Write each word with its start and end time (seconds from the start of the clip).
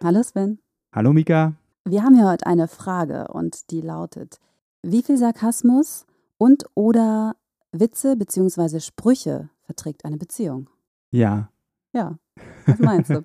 Hallo 0.00 0.22
Sven. 0.22 0.60
Hallo 0.94 1.12
Mika. 1.12 1.54
Wir 1.84 2.04
haben 2.04 2.14
hier 2.14 2.28
heute 2.28 2.46
eine 2.46 2.68
Frage 2.68 3.26
und 3.32 3.72
die 3.72 3.80
lautet, 3.80 4.38
wie 4.80 5.02
viel 5.02 5.16
Sarkasmus 5.16 6.06
und 6.36 6.66
oder 6.74 7.34
Witze 7.72 8.16
bzw. 8.16 8.78
Sprüche 8.78 9.50
verträgt 9.62 10.04
eine 10.04 10.16
Beziehung? 10.16 10.70
Ja. 11.10 11.50
Ja, 11.92 12.16
was 12.64 12.78
meinst 12.78 13.10
du? 13.10 13.24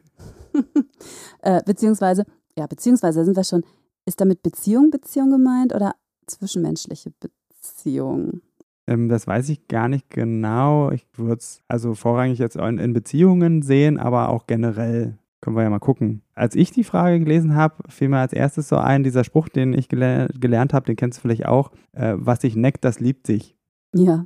äh, 1.44 1.62
beziehungsweise, 1.64 2.26
ja, 2.58 2.66
beziehungsweise 2.66 3.24
sind 3.24 3.38
wir 3.38 3.44
schon, 3.44 3.64
ist 4.08 4.20
damit 4.20 4.42
Beziehung 4.42 4.90
Beziehung 4.90 5.30
gemeint 5.30 5.76
oder 5.76 5.94
zwischenmenschliche 6.26 7.14
Beziehung? 7.20 8.42
Ähm, 8.88 9.10
das 9.10 9.28
weiß 9.28 9.50
ich 9.50 9.68
gar 9.68 9.90
nicht 9.90 10.10
genau. 10.10 10.90
Ich 10.90 11.06
würde 11.14 11.40
es 11.40 11.62
also 11.68 11.94
vorrangig 11.94 12.40
jetzt 12.40 12.56
in, 12.56 12.80
in 12.80 12.94
Beziehungen 12.94 13.62
sehen, 13.62 14.00
aber 14.00 14.30
auch 14.30 14.48
generell. 14.48 15.20
Können 15.44 15.58
wir 15.58 15.64
ja 15.64 15.70
mal 15.70 15.80
gucken. 15.80 16.22
Als 16.36 16.56
ich 16.56 16.72
die 16.72 16.86
Frage 16.86 17.20
gelesen 17.20 17.54
habe, 17.54 17.76
fiel 17.90 18.08
mir 18.08 18.20
als 18.20 18.32
erstes 18.32 18.70
so 18.70 18.78
ein, 18.78 19.04
dieser 19.04 19.26
Spruch, 19.26 19.50
den 19.50 19.74
ich 19.74 19.90
gele 19.90 20.30
gelernt 20.40 20.74
habe, 20.74 20.86
den 20.86 20.96
kennst 20.96 21.18
du 21.18 21.22
vielleicht 21.22 21.46
auch, 21.46 21.74
äh, 21.92 22.14
was 22.16 22.40
sich 22.40 22.56
neckt, 22.56 22.86
das 22.86 23.02
liebt 23.02 23.28
sich. 23.28 23.58
Ja. 23.94 24.26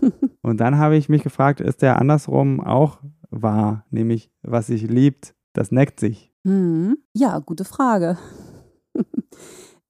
Und 0.40 0.60
dann 0.60 0.78
habe 0.78 0.96
ich 0.96 1.10
mich 1.10 1.22
gefragt, 1.22 1.60
ist 1.60 1.82
der 1.82 1.98
andersrum 1.98 2.62
auch 2.62 3.00
wahr? 3.28 3.84
Nämlich, 3.90 4.30
was 4.40 4.68
sich 4.68 4.88
liebt, 4.88 5.34
das 5.52 5.70
neckt 5.70 6.00
sich. 6.00 6.32
Hm. 6.46 6.96
Ja, 7.12 7.40
gute 7.40 7.66
Frage. 7.66 8.16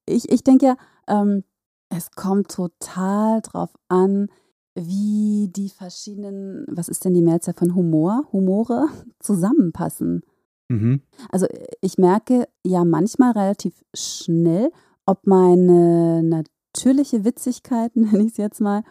ich 0.07 0.29
ich 0.29 0.43
denke 0.43 0.67
ja, 0.67 0.77
ähm, 1.07 1.45
es 1.89 2.11
kommt 2.11 2.51
total 2.51 3.43
drauf 3.43 3.71
an, 3.87 4.27
wie 4.75 5.53
die 5.55 5.69
verschiedenen, 5.69 6.67
was 6.69 6.89
ist 6.89 7.05
denn 7.05 7.15
die 7.15 7.23
Mehrzahl 7.23 7.55
von 7.55 7.77
Humor, 7.77 8.25
Humore 8.33 8.89
zusammenpassen. 9.21 10.25
Mhm. 10.69 11.03
Also 11.31 11.47
ich 11.81 11.99
merke 11.99 12.47
ja 12.65 12.85
manchmal 12.85 13.33
relativ 13.33 13.85
schnell, 13.95 14.71
ob 15.07 15.27
meine 15.27 16.23
natürliche 16.23 17.25
Witzigkeit, 17.25 17.97
nenne 17.97 18.25
ich 18.25 18.33
es 18.33 18.37
jetzt 18.37 18.61
mal, 18.61 18.83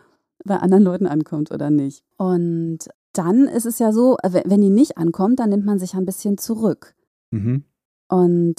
bei 0.46 0.58
anderen 0.58 0.84
Leuten 0.84 1.08
ankommt 1.08 1.52
oder 1.52 1.70
nicht. 1.70 2.04
Und 2.18 2.80
dann 3.14 3.48
ist 3.48 3.66
es 3.66 3.80
ja 3.80 3.92
so, 3.92 4.18
wenn 4.24 4.62
die 4.62 4.70
nicht 4.70 4.98
ankommt, 4.98 5.40
dann 5.40 5.50
nimmt 5.50 5.66
man 5.66 5.80
sich 5.80 5.94
ein 5.94 6.06
bisschen 6.06 6.38
zurück. 6.38 6.96
Mhm. 7.32 7.64
Und 8.10 8.56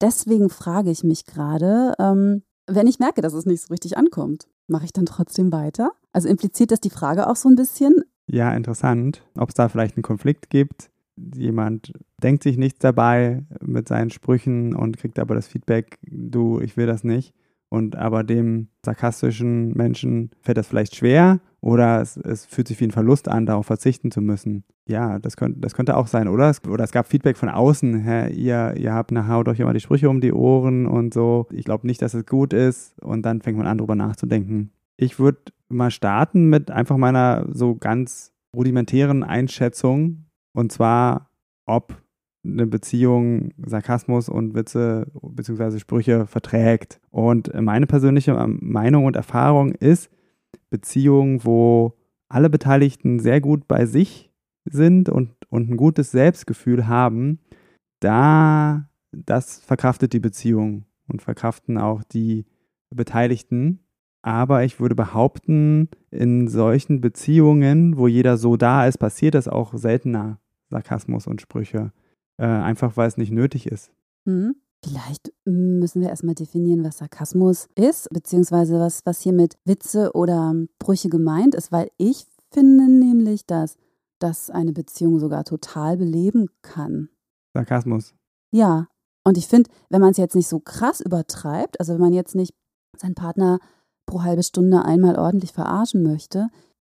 deswegen 0.00 0.50
frage 0.50 0.90
ich 0.90 1.04
mich 1.04 1.26
gerade, 1.26 1.94
ähm, 1.98 2.42
wenn 2.66 2.86
ich 2.86 2.98
merke, 2.98 3.20
dass 3.20 3.34
es 3.34 3.46
nicht 3.46 3.62
so 3.62 3.72
richtig 3.72 3.96
ankommt, 3.96 4.48
mache 4.66 4.84
ich 4.84 4.92
dann 4.92 5.06
trotzdem 5.06 5.52
weiter? 5.52 5.92
Also 6.12 6.28
impliziert 6.28 6.70
das 6.70 6.80
die 6.80 6.90
Frage 6.90 7.28
auch 7.28 7.36
so 7.36 7.48
ein 7.48 7.56
bisschen? 7.56 8.02
Ja, 8.26 8.54
interessant. 8.54 9.22
Ob 9.36 9.50
es 9.50 9.54
da 9.54 9.68
vielleicht 9.68 9.96
einen 9.96 10.02
Konflikt 10.02 10.50
gibt. 10.50 10.90
Jemand 11.34 11.92
denkt 12.22 12.42
sich 12.42 12.56
nichts 12.56 12.78
dabei 12.78 13.42
mit 13.60 13.88
seinen 13.88 14.10
Sprüchen 14.10 14.74
und 14.74 14.98
kriegt 14.98 15.18
aber 15.18 15.34
das 15.34 15.46
Feedback, 15.46 15.98
du, 16.02 16.60
ich 16.60 16.76
will 16.76 16.86
das 16.86 17.04
nicht. 17.04 17.34
Und 17.68 17.96
aber 17.96 18.22
dem 18.22 18.68
sarkastischen 18.84 19.72
Menschen 19.72 20.30
fällt 20.42 20.58
das 20.58 20.66
vielleicht 20.66 20.94
schwer 20.94 21.40
oder 21.62 22.02
es, 22.02 22.18
es 22.18 22.44
fühlt 22.44 22.68
sich 22.68 22.78
wie 22.80 22.84
ein 22.84 22.90
Verlust 22.90 23.28
an, 23.28 23.46
darauf 23.46 23.64
verzichten 23.66 24.10
zu 24.10 24.20
müssen. 24.20 24.64
Ja, 24.86 25.18
das, 25.18 25.36
könnt, 25.36 25.64
das 25.64 25.72
könnte 25.74 25.96
auch 25.96 26.06
sein, 26.06 26.28
oder? 26.28 26.50
Es, 26.50 26.62
oder 26.68 26.84
es 26.84 26.92
gab 26.92 27.06
Feedback 27.06 27.38
von 27.38 27.48
außen, 27.48 28.00
hä, 28.00 28.30
ihr, 28.32 28.74
ihr 28.76 28.92
habt 28.92 29.12
nachher 29.12 29.34
haut 29.34 29.48
euch 29.48 29.60
immer 29.60 29.72
die 29.72 29.80
Sprüche 29.80 30.10
um 30.10 30.20
die 30.20 30.32
Ohren 30.32 30.86
und 30.86 31.14
so. 31.14 31.46
Ich 31.50 31.64
glaube 31.64 31.86
nicht, 31.86 32.02
dass 32.02 32.14
es 32.14 32.26
gut 32.26 32.52
ist. 32.52 33.00
Und 33.00 33.22
dann 33.22 33.40
fängt 33.40 33.56
man 33.56 33.66
an, 33.66 33.78
drüber 33.78 33.94
nachzudenken. 33.94 34.72
Ich 34.98 35.18
würde 35.18 35.38
mal 35.70 35.90
starten 35.90 36.50
mit 36.50 36.70
einfach 36.70 36.96
meiner 36.96 37.46
so 37.52 37.76
ganz 37.76 38.32
rudimentären 38.54 39.22
Einschätzung. 39.22 40.26
Und 40.52 40.72
zwar, 40.72 41.30
ob 41.64 42.01
eine 42.44 42.66
Beziehung 42.66 43.52
Sarkasmus 43.64 44.28
und 44.28 44.54
Witze 44.54 45.06
bzw. 45.22 45.78
Sprüche 45.78 46.26
verträgt. 46.26 47.00
Und 47.10 47.52
meine 47.60 47.86
persönliche 47.86 48.34
Meinung 48.48 49.04
und 49.04 49.16
Erfahrung 49.16 49.72
ist, 49.72 50.10
Beziehungen, 50.70 51.44
wo 51.44 51.94
alle 52.28 52.50
Beteiligten 52.50 53.20
sehr 53.20 53.40
gut 53.40 53.68
bei 53.68 53.86
sich 53.86 54.30
sind 54.64 55.08
und, 55.08 55.30
und 55.50 55.70
ein 55.70 55.76
gutes 55.76 56.10
Selbstgefühl 56.10 56.88
haben, 56.88 57.40
da 58.00 58.88
das 59.12 59.58
verkraftet 59.60 60.12
die 60.12 60.20
Beziehung 60.20 60.84
und 61.08 61.22
verkraften 61.22 61.78
auch 61.78 62.02
die 62.02 62.46
Beteiligten. 62.90 63.80
Aber 64.22 64.64
ich 64.64 64.80
würde 64.80 64.94
behaupten, 64.94 65.88
in 66.10 66.48
solchen 66.48 67.00
Beziehungen, 67.00 67.98
wo 67.98 68.06
jeder 68.06 68.36
so 68.36 68.56
da 68.56 68.86
ist, 68.86 68.98
passiert 68.98 69.34
das 69.34 69.48
auch 69.48 69.74
seltener, 69.74 70.38
Sarkasmus 70.70 71.26
und 71.26 71.40
Sprüche. 71.40 71.92
Äh, 72.42 72.46
einfach 72.46 72.96
weil 72.96 73.06
es 73.06 73.16
nicht 73.16 73.30
nötig 73.30 73.66
ist. 73.66 73.92
Hm. 74.26 74.56
Vielleicht 74.84 75.32
müssen 75.44 76.02
wir 76.02 76.08
erstmal 76.08 76.34
definieren, 76.34 76.82
was 76.82 76.98
Sarkasmus 76.98 77.68
ist, 77.76 78.08
beziehungsweise 78.10 78.80
was, 78.80 79.06
was 79.06 79.20
hier 79.20 79.32
mit 79.32 79.56
Witze 79.64 80.10
oder 80.14 80.52
Brüche 80.80 81.08
gemeint 81.08 81.54
ist, 81.54 81.70
weil 81.70 81.88
ich 81.98 82.26
finde 82.50 82.90
nämlich, 82.90 83.46
dass 83.46 83.76
das 84.18 84.50
eine 84.50 84.72
Beziehung 84.72 85.20
sogar 85.20 85.44
total 85.44 85.96
beleben 85.96 86.48
kann. 86.62 87.10
Sarkasmus. 87.54 88.12
Ja. 88.50 88.88
Und 89.22 89.38
ich 89.38 89.46
finde, 89.46 89.70
wenn 89.88 90.00
man 90.00 90.10
es 90.10 90.16
jetzt 90.16 90.34
nicht 90.34 90.48
so 90.48 90.58
krass 90.58 91.00
übertreibt, 91.00 91.78
also 91.78 91.92
wenn 91.94 92.00
man 92.00 92.12
jetzt 92.12 92.34
nicht 92.34 92.56
seinen 92.96 93.14
Partner 93.14 93.60
pro 94.04 94.24
halbe 94.24 94.42
Stunde 94.42 94.84
einmal 94.84 95.16
ordentlich 95.16 95.52
verarschen 95.52 96.02
möchte, 96.02 96.48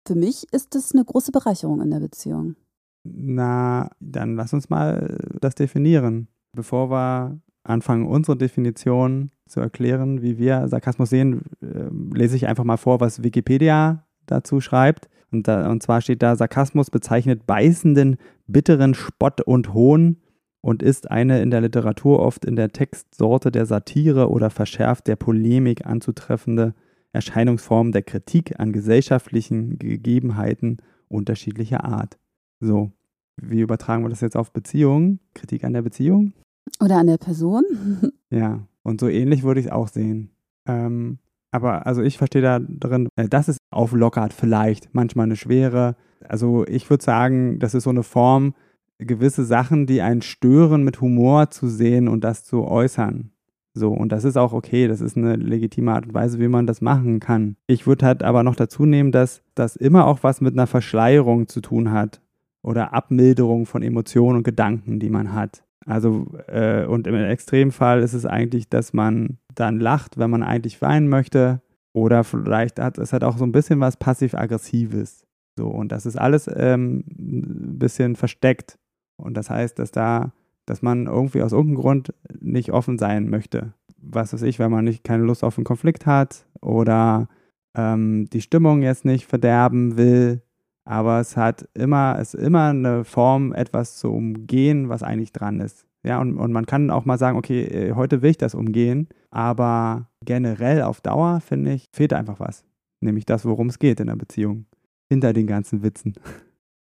für 0.06 0.14
mich 0.14 0.50
ist 0.54 0.74
das 0.74 0.92
eine 0.92 1.04
große 1.04 1.32
Bereicherung 1.32 1.82
in 1.82 1.90
der 1.90 2.00
Beziehung. 2.00 2.56
Na, 3.04 3.90
dann 4.00 4.34
lass 4.34 4.52
uns 4.52 4.70
mal 4.70 5.18
das 5.40 5.54
definieren. 5.54 6.28
Bevor 6.52 6.90
wir 6.90 7.38
anfangen, 7.62 8.06
unsere 8.06 8.36
Definition 8.36 9.30
zu 9.46 9.60
erklären, 9.60 10.22
wie 10.22 10.38
wir 10.38 10.68
Sarkasmus 10.68 11.10
sehen, 11.10 11.42
äh, 11.62 12.16
lese 12.16 12.36
ich 12.36 12.46
einfach 12.46 12.64
mal 12.64 12.76
vor, 12.76 13.00
was 13.00 13.22
Wikipedia 13.22 14.06
dazu 14.26 14.60
schreibt. 14.60 15.08
Und, 15.30 15.48
da, 15.48 15.70
und 15.70 15.82
zwar 15.82 16.00
steht 16.00 16.22
da, 16.22 16.36
Sarkasmus 16.36 16.90
bezeichnet 16.90 17.46
beißenden, 17.46 18.16
bitteren 18.46 18.94
Spott 18.94 19.40
und 19.40 19.74
Hohn 19.74 20.18
und 20.60 20.82
ist 20.82 21.10
eine 21.10 21.42
in 21.42 21.50
der 21.50 21.60
Literatur 21.60 22.20
oft 22.20 22.44
in 22.44 22.56
der 22.56 22.70
Textsorte 22.70 23.50
der 23.50 23.66
Satire 23.66 24.30
oder 24.30 24.48
verschärft 24.48 25.08
der 25.08 25.16
Polemik 25.16 25.84
anzutreffende 25.84 26.74
Erscheinungsform 27.12 27.92
der 27.92 28.02
Kritik 28.02 28.58
an 28.58 28.72
gesellschaftlichen 28.72 29.78
Gegebenheiten 29.78 30.78
unterschiedlicher 31.08 31.84
Art. 31.84 32.18
So, 32.60 32.92
wie 33.36 33.60
übertragen 33.60 34.04
wir 34.04 34.10
das 34.10 34.20
jetzt 34.20 34.36
auf 34.36 34.52
Beziehungen? 34.52 35.20
Kritik 35.34 35.64
an 35.64 35.72
der 35.72 35.82
Beziehung? 35.82 36.32
Oder 36.80 36.98
an 36.98 37.06
der 37.06 37.18
Person? 37.18 37.64
ja, 38.30 38.66
und 38.82 39.00
so 39.00 39.08
ähnlich 39.08 39.42
würde 39.42 39.60
ich 39.60 39.66
es 39.66 39.72
auch 39.72 39.88
sehen. 39.88 40.30
Ähm, 40.66 41.18
aber 41.50 41.86
also 41.86 42.02
ich 42.02 42.18
verstehe 42.18 42.42
da 42.42 42.58
drin, 42.58 43.08
äh, 43.16 43.28
das 43.28 43.48
ist 43.48 43.58
auflockert 43.70 44.32
vielleicht, 44.32 44.94
manchmal 44.94 45.24
eine 45.24 45.36
Schwere. 45.36 45.96
Also 46.26 46.66
ich 46.66 46.88
würde 46.90 47.04
sagen, 47.04 47.58
das 47.58 47.74
ist 47.74 47.84
so 47.84 47.90
eine 47.90 48.02
Form, 48.02 48.54
gewisse 48.98 49.44
Sachen, 49.44 49.86
die 49.86 50.00
einen 50.02 50.22
stören, 50.22 50.84
mit 50.84 51.00
Humor 51.00 51.50
zu 51.50 51.68
sehen 51.68 52.08
und 52.08 52.24
das 52.24 52.44
zu 52.44 52.64
äußern. 52.64 53.30
So, 53.76 53.92
und 53.92 54.12
das 54.12 54.22
ist 54.22 54.36
auch 54.36 54.52
okay, 54.52 54.86
das 54.86 55.00
ist 55.00 55.16
eine 55.16 55.34
legitime 55.34 55.92
Art 55.92 56.06
und 56.06 56.14
Weise, 56.14 56.38
wie 56.38 56.46
man 56.46 56.66
das 56.66 56.80
machen 56.80 57.18
kann. 57.18 57.56
Ich 57.66 57.88
würde 57.88 58.06
halt 58.06 58.22
aber 58.22 58.44
noch 58.44 58.54
dazu 58.54 58.86
nehmen, 58.86 59.10
dass 59.10 59.42
das 59.56 59.74
immer 59.74 60.06
auch 60.06 60.22
was 60.22 60.40
mit 60.40 60.54
einer 60.54 60.68
Verschleierung 60.68 61.48
zu 61.48 61.60
tun 61.60 61.90
hat 61.90 62.20
oder 62.64 62.94
Abmilderung 62.94 63.66
von 63.66 63.82
Emotionen 63.82 64.38
und 64.38 64.42
Gedanken, 64.42 64.98
die 64.98 65.10
man 65.10 65.32
hat. 65.32 65.62
Also, 65.86 66.26
äh, 66.48 66.86
und 66.86 67.06
im 67.06 67.14
Extremfall 67.14 68.02
ist 68.02 68.14
es 68.14 68.24
eigentlich, 68.24 68.70
dass 68.70 68.94
man 68.94 69.38
dann 69.54 69.78
lacht, 69.78 70.18
wenn 70.18 70.30
man 70.30 70.42
eigentlich 70.42 70.80
weinen 70.80 71.08
möchte. 71.08 71.60
Oder 71.92 72.24
vielleicht 72.24 72.80
hat 72.80 72.98
es 72.98 73.12
halt 73.12 73.22
auch 73.22 73.36
so 73.36 73.44
ein 73.44 73.52
bisschen 73.52 73.80
was 73.80 73.98
passiv-aggressives. 73.98 75.26
So, 75.56 75.68
und 75.68 75.92
das 75.92 76.06
ist 76.06 76.16
alles 76.16 76.50
ähm, 76.52 77.04
ein 77.18 77.78
bisschen 77.78 78.16
versteckt. 78.16 78.78
Und 79.16 79.36
das 79.36 79.50
heißt, 79.50 79.78
dass 79.78 79.90
da, 79.90 80.32
dass 80.64 80.80
man 80.80 81.06
irgendwie 81.06 81.42
aus 81.42 81.52
irgendeinem 81.52 81.82
Grund 81.82 82.14
nicht 82.40 82.72
offen 82.72 82.98
sein 82.98 83.28
möchte. 83.28 83.74
Was 83.98 84.32
weiß 84.32 84.42
ich, 84.42 84.58
wenn 84.58 84.70
man 84.70 84.86
nicht 84.86 85.04
keine 85.04 85.22
Lust 85.22 85.44
auf 85.44 85.58
einen 85.58 85.64
Konflikt 85.64 86.06
hat 86.06 86.46
oder 86.62 87.28
ähm, 87.76 88.24
die 88.32 88.40
Stimmung 88.40 88.82
jetzt 88.82 89.04
nicht 89.04 89.26
verderben 89.26 89.98
will 89.98 90.42
aber 90.84 91.20
es 91.20 91.36
hat 91.36 91.68
immer, 91.74 92.16
es 92.18 92.34
ist 92.34 92.42
immer 92.42 92.68
eine 92.68 93.04
Form, 93.04 93.52
etwas 93.52 93.96
zu 93.96 94.12
umgehen, 94.12 94.88
was 94.88 95.02
eigentlich 95.02 95.32
dran 95.32 95.60
ist. 95.60 95.86
Ja, 96.04 96.20
und, 96.20 96.36
und 96.36 96.52
man 96.52 96.66
kann 96.66 96.90
auch 96.90 97.06
mal 97.06 97.18
sagen, 97.18 97.38
okay, 97.38 97.64
äh, 97.64 97.92
heute 97.94 98.20
will 98.20 98.30
ich 98.30 98.38
das 98.38 98.54
umgehen, 98.54 99.08
aber 99.30 100.10
generell 100.22 100.82
auf 100.82 101.00
Dauer, 101.00 101.40
finde 101.40 101.72
ich, 101.72 101.86
fehlt 101.92 102.12
einfach 102.12 102.40
was. 102.40 102.64
Nämlich 103.00 103.24
das, 103.24 103.46
worum 103.46 103.68
es 103.68 103.78
geht 103.78 104.00
in 104.00 104.08
der 104.08 104.16
Beziehung. 104.16 104.66
Hinter 105.08 105.32
den 105.32 105.46
ganzen 105.46 105.82
Witzen. 105.82 106.14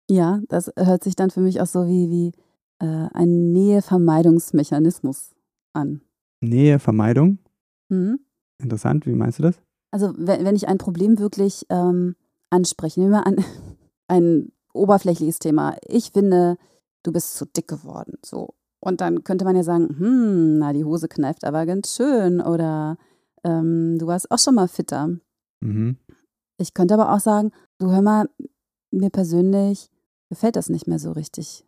Ja, 0.10 0.42
das 0.50 0.72
hört 0.78 1.04
sich 1.04 1.16
dann 1.16 1.30
für 1.30 1.40
mich 1.40 1.62
auch 1.62 1.68
so 1.68 1.88
wie, 1.88 2.10
wie 2.10 2.32
äh, 2.80 3.08
ein 3.14 3.52
Nähevermeidungsmechanismus 3.52 5.32
an. 5.74 6.02
Nähevermeidung? 6.42 7.40
Mhm. 7.90 8.20
Interessant, 8.62 9.06
wie 9.06 9.14
meinst 9.14 9.40
du 9.40 9.44
das? 9.44 9.62
Also, 9.92 10.14
wenn, 10.18 10.44
wenn 10.44 10.56
ich 10.56 10.68
ein 10.68 10.78
Problem 10.78 11.20
wirklich 11.20 11.66
ähm, 11.70 12.16
anspreche, 12.50 13.00
nehmen 13.00 13.12
wir 13.12 13.26
an, 13.26 13.38
ein 14.14 14.52
oberflächliches 14.74 15.40
Thema. 15.40 15.76
Ich 15.88 16.12
finde, 16.12 16.58
du 17.04 17.12
bist 17.12 17.36
zu 17.36 17.46
dick 17.46 17.68
geworden. 17.68 18.18
So. 18.24 18.54
Und 18.80 19.02
dann 19.02 19.24
könnte 19.24 19.46
man 19.46 19.56
ja 19.56 19.64
sagen, 19.64 19.96
hm, 19.98 20.60
na, 20.60 20.74
die 20.74 20.86
Hose 20.86 21.08
kneift 21.08 21.46
aber 21.46 21.66
ganz 21.66 21.96
schön. 21.96 22.42
Oder 22.42 22.98
ähm, 23.44 23.98
du 24.00 24.08
warst 24.08 24.30
auch 24.32 24.40
schon 24.40 24.56
mal 24.56 24.68
fitter. 24.68 25.10
Mhm. 25.62 25.98
Ich 26.58 26.74
könnte 26.74 26.94
aber 26.94 27.14
auch 27.14 27.20
sagen, 27.20 27.52
du 27.80 27.92
hör 27.92 28.02
mal, 28.02 28.30
mir 28.92 29.10
persönlich 29.10 29.90
gefällt 30.30 30.56
das 30.56 30.70
nicht 30.70 30.88
mehr 30.88 31.00
so 31.00 31.12
richtig 31.12 31.66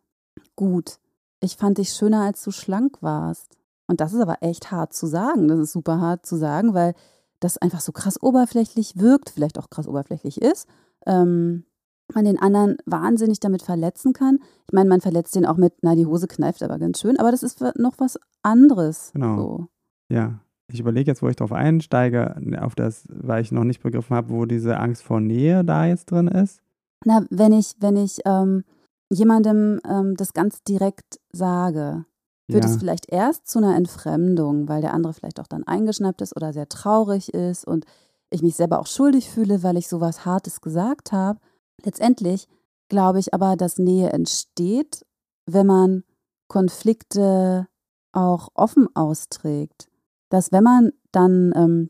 gut. 0.55 0.99
Ich 1.39 1.57
fand 1.57 1.77
dich 1.77 1.89
schöner, 1.89 2.21
als 2.21 2.43
du 2.43 2.51
schlank 2.51 3.01
warst. 3.01 3.57
Und 3.87 4.01
das 4.01 4.13
ist 4.13 4.21
aber 4.21 4.37
echt 4.41 4.71
hart 4.71 4.93
zu 4.93 5.07
sagen. 5.07 5.47
Das 5.47 5.59
ist 5.59 5.71
super 5.71 5.99
hart 5.99 6.25
zu 6.25 6.35
sagen, 6.35 6.73
weil 6.73 6.93
das 7.39 7.57
einfach 7.57 7.81
so 7.81 7.91
krass 7.91 8.21
oberflächlich 8.21 8.97
wirkt, 8.97 9.29
vielleicht 9.29 9.59
auch 9.59 9.69
krass 9.69 9.87
oberflächlich 9.87 10.41
ist. 10.41 10.67
Ähm, 11.05 11.65
man 12.13 12.25
den 12.25 12.39
anderen 12.39 12.77
wahnsinnig 12.85 13.39
damit 13.39 13.61
verletzen 13.61 14.13
kann. 14.13 14.39
Ich 14.67 14.73
meine, 14.73 14.89
man 14.89 15.01
verletzt 15.01 15.35
den 15.35 15.45
auch 15.45 15.57
mit, 15.57 15.73
na, 15.81 15.95
die 15.95 16.05
Hose 16.05 16.27
kneift 16.27 16.61
aber 16.63 16.77
ganz 16.77 16.99
schön, 16.99 17.17
aber 17.17 17.31
das 17.31 17.43
ist 17.43 17.61
noch 17.77 17.95
was 17.97 18.19
anderes. 18.43 19.11
Genau. 19.13 19.37
So. 19.37 19.67
Ja. 20.09 20.39
Ich 20.67 20.79
überlege 20.79 21.11
jetzt, 21.11 21.21
wo 21.21 21.29
ich 21.29 21.35
drauf 21.35 21.51
einsteige, 21.51 22.35
auf 22.59 22.73
das, 22.73 23.03
weil 23.07 23.43
ich 23.43 23.51
noch 23.51 23.63
nicht 23.63 23.83
begriffen 23.83 24.15
habe, 24.15 24.31
wo 24.31 24.45
diese 24.45 24.77
Angst 24.79 25.03
vor 25.03 25.21
Nähe 25.21 25.63
da 25.63 25.85
jetzt 25.85 26.09
drin 26.09 26.27
ist. 26.27 26.59
Na, 27.05 27.23
wenn 27.29 27.53
ich, 27.53 27.75
wenn 27.79 27.95
ich 27.97 28.19
ähm, 28.25 28.63
jemandem 29.11 29.79
ähm, 29.87 30.15
das 30.17 30.33
ganz 30.33 30.63
direkt 30.63 31.19
sage, 31.31 32.05
wird 32.47 32.63
ja. 32.63 32.69
es 32.69 32.77
vielleicht 32.77 33.11
erst 33.11 33.47
zu 33.47 33.59
einer 33.59 33.75
Entfremdung, 33.75 34.67
weil 34.67 34.81
der 34.81 34.93
andere 34.93 35.13
vielleicht 35.13 35.39
auch 35.39 35.47
dann 35.47 35.63
eingeschnappt 35.65 36.21
ist 36.21 36.35
oder 36.35 36.51
sehr 36.51 36.67
traurig 36.67 37.33
ist 37.33 37.65
und 37.65 37.85
ich 38.31 38.41
mich 38.41 38.55
selber 38.55 38.79
auch 38.79 38.87
schuldig 38.87 39.29
fühle, 39.29 39.61
weil 39.63 39.77
ich 39.77 39.87
sowas 39.87 40.25
Hartes 40.25 40.61
gesagt 40.61 41.11
habe. 41.11 41.39
Letztendlich 41.83 42.47
glaube 42.89 43.19
ich 43.19 43.33
aber, 43.33 43.55
dass 43.55 43.77
Nähe 43.77 44.11
entsteht, 44.11 45.05
wenn 45.45 45.67
man 45.67 46.03
Konflikte 46.47 47.67
auch 48.11 48.49
offen 48.55 48.87
austrägt. 48.95 49.89
Dass 50.29 50.51
wenn 50.51 50.63
man 50.63 50.91
dann 51.11 51.53
ähm, 51.55 51.89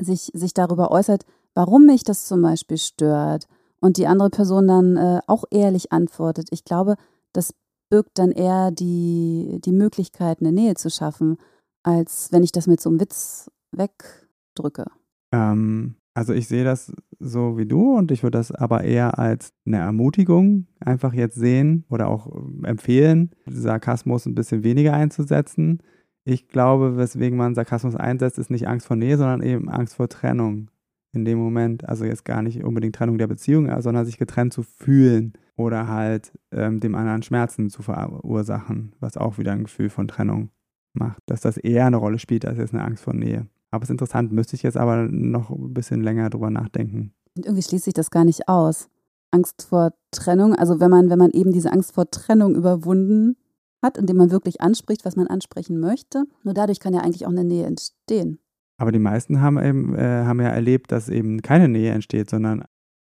sich, 0.00 0.30
sich 0.34 0.54
darüber 0.54 0.90
äußert, 0.90 1.24
warum 1.54 1.86
mich 1.86 2.02
das 2.04 2.26
zum 2.26 2.42
Beispiel 2.42 2.78
stört 2.78 3.46
und 3.80 3.96
die 3.96 4.06
andere 4.06 4.30
Person 4.30 4.68
dann 4.68 4.96
äh, 4.96 5.20
auch 5.26 5.44
ehrlich 5.50 5.92
antwortet, 5.92 6.48
ich 6.50 6.64
glaube, 6.64 6.96
das 7.32 7.54
birgt 7.90 8.18
dann 8.18 8.32
eher 8.32 8.70
die, 8.70 9.60
die 9.64 9.72
Möglichkeit, 9.72 10.40
eine 10.40 10.52
Nähe 10.52 10.74
zu 10.74 10.90
schaffen, 10.90 11.36
als 11.82 12.32
wenn 12.32 12.42
ich 12.42 12.52
das 12.52 12.66
mit 12.66 12.80
so 12.80 12.88
einem 12.88 13.00
Witz 13.00 13.50
wegdrücke. 13.72 14.86
Ähm, 15.32 15.96
also 16.14 16.32
ich 16.34 16.48
sehe 16.48 16.64
das 16.64 16.92
so 17.18 17.56
wie 17.56 17.66
du 17.66 17.96
und 17.96 18.10
ich 18.10 18.22
würde 18.22 18.38
das 18.38 18.52
aber 18.52 18.84
eher 18.84 19.18
als 19.18 19.54
eine 19.66 19.78
Ermutigung 19.78 20.66
einfach 20.80 21.14
jetzt 21.14 21.36
sehen 21.36 21.84
oder 21.88 22.08
auch 22.08 22.26
ähm, 22.34 22.64
empfehlen, 22.64 23.30
Sarkasmus 23.46 24.26
ein 24.26 24.34
bisschen 24.34 24.62
weniger 24.64 24.92
einzusetzen. 24.92 25.82
Ich 26.24 26.48
glaube, 26.48 26.96
weswegen 26.96 27.38
man 27.38 27.54
Sarkasmus 27.54 27.96
einsetzt, 27.96 28.38
ist 28.38 28.50
nicht 28.50 28.68
Angst 28.68 28.86
vor 28.86 28.96
Nähe, 28.96 29.16
sondern 29.16 29.42
eben 29.42 29.68
Angst 29.68 29.96
vor 29.96 30.08
Trennung 30.08 30.70
in 31.12 31.24
dem 31.24 31.38
Moment. 31.38 31.88
Also 31.88 32.04
jetzt 32.04 32.24
gar 32.24 32.42
nicht 32.42 32.62
unbedingt 32.62 32.94
Trennung 32.94 33.18
der 33.18 33.26
Beziehung, 33.26 33.68
sondern 33.80 34.04
sich 34.04 34.18
getrennt 34.18 34.52
zu 34.52 34.62
fühlen 34.62 35.32
oder 35.56 35.88
halt 35.88 36.32
ähm, 36.52 36.80
dem 36.80 36.94
anderen 36.94 37.22
Schmerzen 37.22 37.70
zu 37.70 37.82
verursachen, 37.82 38.94
was 39.00 39.16
auch 39.16 39.38
wieder 39.38 39.52
ein 39.52 39.64
Gefühl 39.64 39.90
von 39.90 40.08
Trennung 40.08 40.50
macht. 40.92 41.22
Dass 41.26 41.40
das 41.40 41.56
eher 41.56 41.86
eine 41.86 41.96
Rolle 41.96 42.18
spielt 42.18 42.44
als 42.44 42.58
jetzt 42.58 42.74
eine 42.74 42.84
Angst 42.84 43.02
vor 43.02 43.14
Nähe. 43.14 43.48
Aber 43.72 43.82
es 43.82 43.88
ist 43.88 43.94
interessant, 43.94 44.32
müsste 44.32 44.54
ich 44.54 44.62
jetzt 44.62 44.76
aber 44.76 45.08
noch 45.08 45.50
ein 45.50 45.74
bisschen 45.74 46.02
länger 46.02 46.30
drüber 46.30 46.50
nachdenken. 46.50 47.14
Und 47.36 47.46
irgendwie 47.46 47.62
schließt 47.62 47.86
sich 47.86 47.94
das 47.94 48.10
gar 48.10 48.24
nicht 48.24 48.48
aus. 48.48 48.88
Angst 49.30 49.66
vor 49.68 49.94
Trennung, 50.10 50.54
also 50.54 50.78
wenn 50.78 50.90
man, 50.90 51.08
wenn 51.08 51.18
man 51.18 51.30
eben 51.30 51.52
diese 51.52 51.72
Angst 51.72 51.94
vor 51.94 52.10
Trennung 52.10 52.54
überwunden 52.54 53.36
hat, 53.82 53.96
indem 53.96 54.18
man 54.18 54.30
wirklich 54.30 54.60
anspricht, 54.60 55.04
was 55.06 55.16
man 55.16 55.26
ansprechen 55.26 55.80
möchte, 55.80 56.24
nur 56.44 56.54
dadurch 56.54 56.80
kann 56.80 56.92
ja 56.92 57.00
eigentlich 57.00 57.26
auch 57.26 57.30
eine 57.30 57.44
Nähe 57.44 57.64
entstehen. 57.64 58.38
Aber 58.76 58.92
die 58.92 58.98
meisten 58.98 59.40
haben 59.40 59.58
eben, 59.58 59.94
äh, 59.94 60.24
haben 60.24 60.40
ja 60.40 60.48
erlebt, 60.48 60.92
dass 60.92 61.08
eben 61.08 61.40
keine 61.40 61.68
Nähe 61.68 61.92
entsteht, 61.92 62.28
sondern 62.28 62.64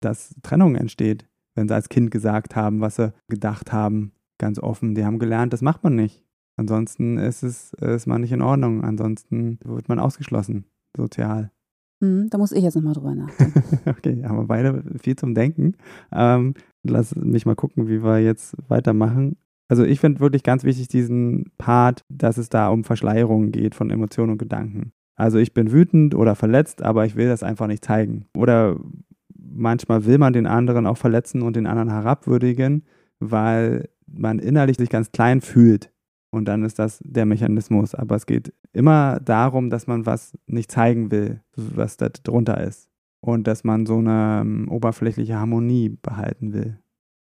dass 0.01 0.35
Trennung 0.43 0.77
entsteht, 0.77 1.27
wenn 1.55 1.69
sie 1.69 1.75
als 1.75 1.89
Kind 1.89 2.11
gesagt 2.11 2.55
haben, 2.55 2.81
was 2.81 2.97
sie 2.97 3.13
gedacht 3.29 3.73
haben, 3.73 4.13
ganz 4.39 4.59
offen. 4.59 4.95
Die 4.95 5.05
haben 5.05 5.19
gelernt, 5.19 5.53
das 5.53 5.63
macht 5.63 5.83
man 5.83 5.97
nicht. 5.97 6.24
Ansonsten 6.57 7.19
ist 7.19 7.43
es 7.43 7.73
ist 7.75 8.07
man 8.07 8.21
nicht 8.21 8.33
in 8.33 8.43
Ordnung. 8.43 8.85
Ansonsten 8.85 9.59
wird 9.65 9.89
man 9.89 9.99
ausgeschlossen, 9.99 10.65
sozial. 10.97 11.51
Hm, 12.03 12.29
da 12.31 12.39
muss 12.39 12.53
ich 12.53 12.63
jetzt 12.63 12.75
nochmal 12.75 12.95
drüber 12.95 13.15
nachdenken. 13.15 13.63
okay, 13.87 14.25
haben 14.25 14.37
wir 14.37 14.47
beide 14.47 14.85
viel 15.01 15.17
zum 15.17 15.35
Denken. 15.35 15.77
Ähm, 16.13 16.55
lass 16.83 17.15
mich 17.17 17.47
mal 17.47 17.55
gucken, 17.55 17.89
wie 17.89 18.03
wir 18.03 18.19
jetzt 18.19 18.57
weitermachen. 18.69 19.37
Also 19.69 19.85
ich 19.85 20.01
finde 20.01 20.21
wirklich 20.21 20.43
ganz 20.43 20.65
wichtig 20.65 20.89
diesen 20.89 21.51
Part, 21.57 22.03
dass 22.11 22.37
es 22.37 22.49
da 22.49 22.69
um 22.69 22.85
Verschleierungen 22.85 23.51
geht 23.51 23.75
von 23.75 23.91
Emotionen 23.91 24.33
und 24.33 24.39
Gedanken. 24.39 24.93
Also 25.17 25.39
ich 25.39 25.55
bin 25.55 25.73
wütend 25.73 26.15
oder 26.15 26.35
verletzt, 26.35 26.83
aber 26.83 27.07
ich 27.07 27.17
will 27.17 27.29
das 27.29 27.43
einfach 27.43 27.67
nicht 27.67 27.85
zeigen. 27.85 28.27
Oder 28.37 28.79
manchmal 29.35 30.05
will 30.05 30.19
man 30.19 30.33
den 30.33 30.47
anderen 30.47 30.87
auch 30.87 30.99
verletzen 30.99 31.43
und 31.43 31.57
den 31.57 31.67
anderen 31.67 31.91
herabwürdigen, 31.91 32.85
weil 33.21 33.89
man 34.07 34.39
innerlich 34.39 34.77
sich 34.77 34.91
ganz 34.91 35.13
klein 35.13 35.41
fühlt. 35.41 35.91
Und 36.35 36.47
dann 36.47 36.65
ist 36.65 36.79
das 36.81 37.01
der 37.05 37.27
Mechanismus. 37.27 37.95
Aber 37.95 38.17
es 38.17 38.27
geht 38.27 38.53
immer 38.73 39.21
darum, 39.21 39.71
dass 39.71 39.87
man 39.87 40.05
was 40.05 40.37
nicht 40.47 40.71
zeigen 40.71 41.11
will, 41.13 41.41
was 41.55 41.97
da 41.97 42.09
drunter 42.09 42.61
ist. 42.61 42.91
Und 43.21 43.47
dass 43.47 43.65
man 43.65 43.87
so 43.87 43.99
eine 43.99 44.43
um, 44.43 44.69
oberflächliche 44.69 45.37
Harmonie 45.37 45.97
behalten 46.03 46.53
will. 46.53 46.79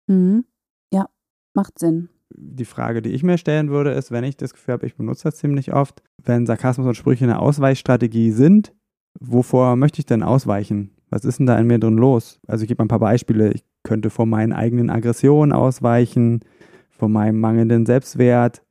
Mhm. 0.08 0.44
Ja, 0.92 1.08
macht 1.54 1.78
Sinn. 1.78 2.08
Die 2.36 2.64
Frage, 2.64 3.00
die 3.00 3.10
ich 3.10 3.22
mir 3.22 3.38
stellen 3.38 3.70
würde, 3.70 3.92
ist, 3.92 4.10
wenn 4.10 4.24
ich 4.24 4.36
das 4.36 4.52
Gefühl 4.52 4.74
habe, 4.74 4.86
ich 4.86 4.96
benutze 4.96 5.24
das 5.24 5.36
ziemlich 5.36 5.72
oft, 5.72 6.02
wenn 6.22 6.46
Sarkasmus 6.46 6.86
und 6.88 6.96
Sprüche 6.96 7.24
eine 7.24 7.38
Ausweichstrategie 7.38 8.32
sind, 8.32 8.74
wovor 9.20 9.76
möchte 9.76 10.00
ich 10.00 10.06
denn 10.06 10.24
ausweichen? 10.24 10.90
Was 11.10 11.24
ist 11.24 11.38
denn 11.38 11.46
da 11.46 11.56
in 11.58 11.68
mir 11.68 11.78
drin 11.78 11.96
los? 11.96 12.40
Also 12.48 12.62
ich 12.62 12.68
gebe 12.68 12.80
mal 12.80 12.86
ein 12.86 12.88
paar 12.88 12.98
Beispiele. 12.98 13.52
Ich 13.52 13.64
könnte 13.84 14.10
vor 14.10 14.26
meinen 14.26 14.52
eigenen 14.52 14.90
Aggressionen 14.90 15.52
ausweichen, 15.52 16.40
vor 16.90 17.08
meinem 17.08 17.38
mangelnden 17.38 17.86
Selbstwert, 17.86 18.64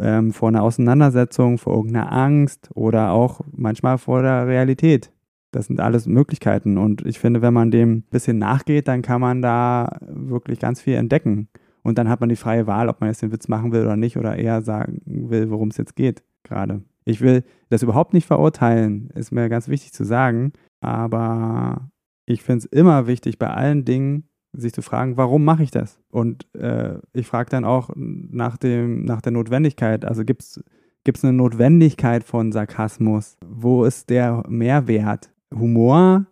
ähm, 0.00 0.32
vor 0.32 0.48
einer 0.48 0.62
Auseinandersetzung, 0.62 1.58
vor 1.58 1.74
irgendeiner 1.74 2.12
Angst 2.12 2.70
oder 2.74 3.12
auch 3.12 3.40
manchmal 3.52 3.98
vor 3.98 4.22
der 4.22 4.46
Realität. 4.46 5.12
Das 5.52 5.66
sind 5.66 5.80
alles 5.80 6.06
Möglichkeiten. 6.06 6.76
Und 6.76 7.04
ich 7.06 7.18
finde, 7.18 7.42
wenn 7.42 7.54
man 7.54 7.70
dem 7.70 7.92
ein 7.92 8.02
bisschen 8.10 8.38
nachgeht, 8.38 8.88
dann 8.88 9.02
kann 9.02 9.20
man 9.20 9.42
da 9.42 9.98
wirklich 10.06 10.58
ganz 10.58 10.80
viel 10.80 10.94
entdecken. 10.94 11.48
Und 11.82 11.98
dann 11.98 12.08
hat 12.08 12.20
man 12.20 12.28
die 12.28 12.36
freie 12.36 12.66
Wahl, 12.66 12.88
ob 12.88 13.00
man 13.00 13.08
jetzt 13.08 13.22
den 13.22 13.32
Witz 13.32 13.48
machen 13.48 13.72
will 13.72 13.82
oder 13.82 13.96
nicht 13.96 14.16
oder 14.16 14.36
eher 14.36 14.62
sagen 14.62 15.00
will, 15.06 15.50
worum 15.50 15.68
es 15.68 15.76
jetzt 15.76 15.96
geht 15.96 16.24
gerade. 16.42 16.82
Ich 17.04 17.20
will 17.20 17.44
das 17.68 17.82
überhaupt 17.82 18.12
nicht 18.12 18.26
verurteilen, 18.26 19.10
ist 19.14 19.30
mir 19.30 19.48
ganz 19.48 19.68
wichtig 19.68 19.92
zu 19.92 20.04
sagen. 20.04 20.52
Aber 20.80 21.90
ich 22.26 22.42
finde 22.42 22.58
es 22.58 22.64
immer 22.66 23.06
wichtig, 23.06 23.38
bei 23.38 23.48
allen 23.48 23.84
Dingen 23.84 24.28
sich 24.52 24.72
zu 24.72 24.82
fragen, 24.82 25.16
warum 25.16 25.44
mache 25.44 25.62
ich 25.62 25.70
das? 25.70 26.00
Und 26.10 26.46
äh, 26.54 26.98
ich 27.12 27.26
frage 27.26 27.50
dann 27.50 27.64
auch 27.64 27.90
nach, 27.94 28.56
dem, 28.56 29.04
nach 29.04 29.20
der 29.20 29.32
Notwendigkeit. 29.32 30.04
Also 30.04 30.24
gibt 30.24 30.42
es 30.42 31.24
eine 31.24 31.32
Notwendigkeit 31.32 32.24
von 32.24 32.52
Sarkasmus? 32.52 33.36
Wo 33.44 33.84
ist 33.84 34.10
der 34.10 34.42
Mehrwert? 34.48 35.30
Humor 35.54 36.26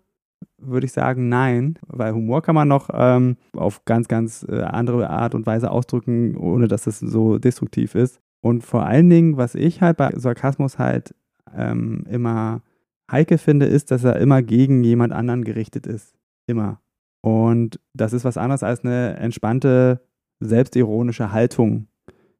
würde 0.58 0.86
ich 0.86 0.92
sagen, 0.92 1.28
nein, 1.28 1.78
weil 1.86 2.14
Humor 2.14 2.42
kann 2.42 2.54
man 2.54 2.68
noch 2.68 2.88
ähm, 2.92 3.36
auf 3.54 3.84
ganz, 3.84 4.08
ganz 4.08 4.46
äh, 4.48 4.62
andere 4.62 5.10
Art 5.10 5.34
und 5.34 5.46
Weise 5.46 5.70
ausdrücken, 5.70 6.36
ohne 6.36 6.68
dass 6.68 6.86
es 6.86 7.00
so 7.00 7.38
destruktiv 7.38 7.94
ist. 7.94 8.20
Und 8.40 8.64
vor 8.64 8.84
allen 8.84 9.08
Dingen, 9.10 9.36
was 9.36 9.54
ich 9.54 9.80
halt 9.80 9.96
bei 9.96 10.12
Sarkasmus 10.16 10.78
halt 10.78 11.14
ähm, 11.54 12.04
immer 12.10 12.62
heikel 13.10 13.38
finde, 13.38 13.66
ist, 13.66 13.90
dass 13.90 14.04
er 14.04 14.16
immer 14.16 14.42
gegen 14.42 14.84
jemand 14.84 15.12
anderen 15.12 15.44
gerichtet 15.44 15.86
ist. 15.86 16.14
Immer. 16.46 16.80
Und 17.24 17.80
das 17.94 18.12
ist 18.12 18.26
was 18.26 18.36
anderes 18.36 18.62
als 18.62 18.84
eine 18.84 19.16
entspannte, 19.16 20.02
selbstironische 20.40 21.32
Haltung, 21.32 21.86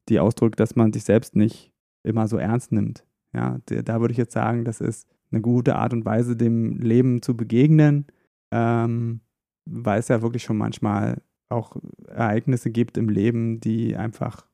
die 0.09 0.19
ausdrückt, 0.19 0.59
dass 0.59 0.75
man 0.75 0.93
sich 0.93 1.05
selbst 1.05 1.35
nicht 1.35 1.73
immer 2.03 2.27
so 2.27 2.37
ernst 2.37 2.71
nimmt. 2.71 3.03
Ja, 3.33 3.57
da 3.65 3.99
würde 3.99 4.11
ich 4.11 4.19
jetzt 4.19 4.33
sagen, 4.33 4.63
das 4.63 4.81
ist 4.81 5.07
eine 5.31 5.41
gute 5.41 5.75
Art 5.75 5.91
und 5.91 6.05
Weise, 6.05 6.35
dem 6.35 6.77
Leben 6.77 7.23
zu 7.23 7.35
begegnen, 7.35 8.05
ähm, 8.51 9.21
weil 9.65 9.97
es 9.97 10.07
ja 10.07 10.21
wirklich 10.21 10.43
schon 10.43 10.57
manchmal 10.57 11.19
auch 11.49 11.77
Ereignisse 12.07 12.69
gibt 12.69 12.99
im 12.99 13.09
Leben, 13.09 13.59
die 13.61 13.95
einfach 13.95 14.45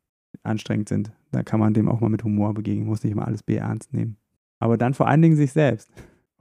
anstrengend 0.43 0.87
sind, 0.87 1.11
Da 1.33 1.43
kann 1.43 1.59
man 1.59 1.73
dem 1.73 1.89
auch 1.89 1.99
mal 1.99 2.09
mit 2.09 2.23
Humor 2.23 2.53
begegnen, 2.53 2.87
muss 2.87 3.03
nicht 3.03 3.11
immer 3.11 3.27
alles 3.27 3.43
B 3.43 3.55
ernst 3.55 3.93
nehmen. 3.93 4.15
Aber 4.59 4.77
dann 4.77 4.93
vor 4.93 5.09
allen 5.09 5.21
Dingen 5.21 5.35
sich 5.35 5.51
selbst. 5.51 5.91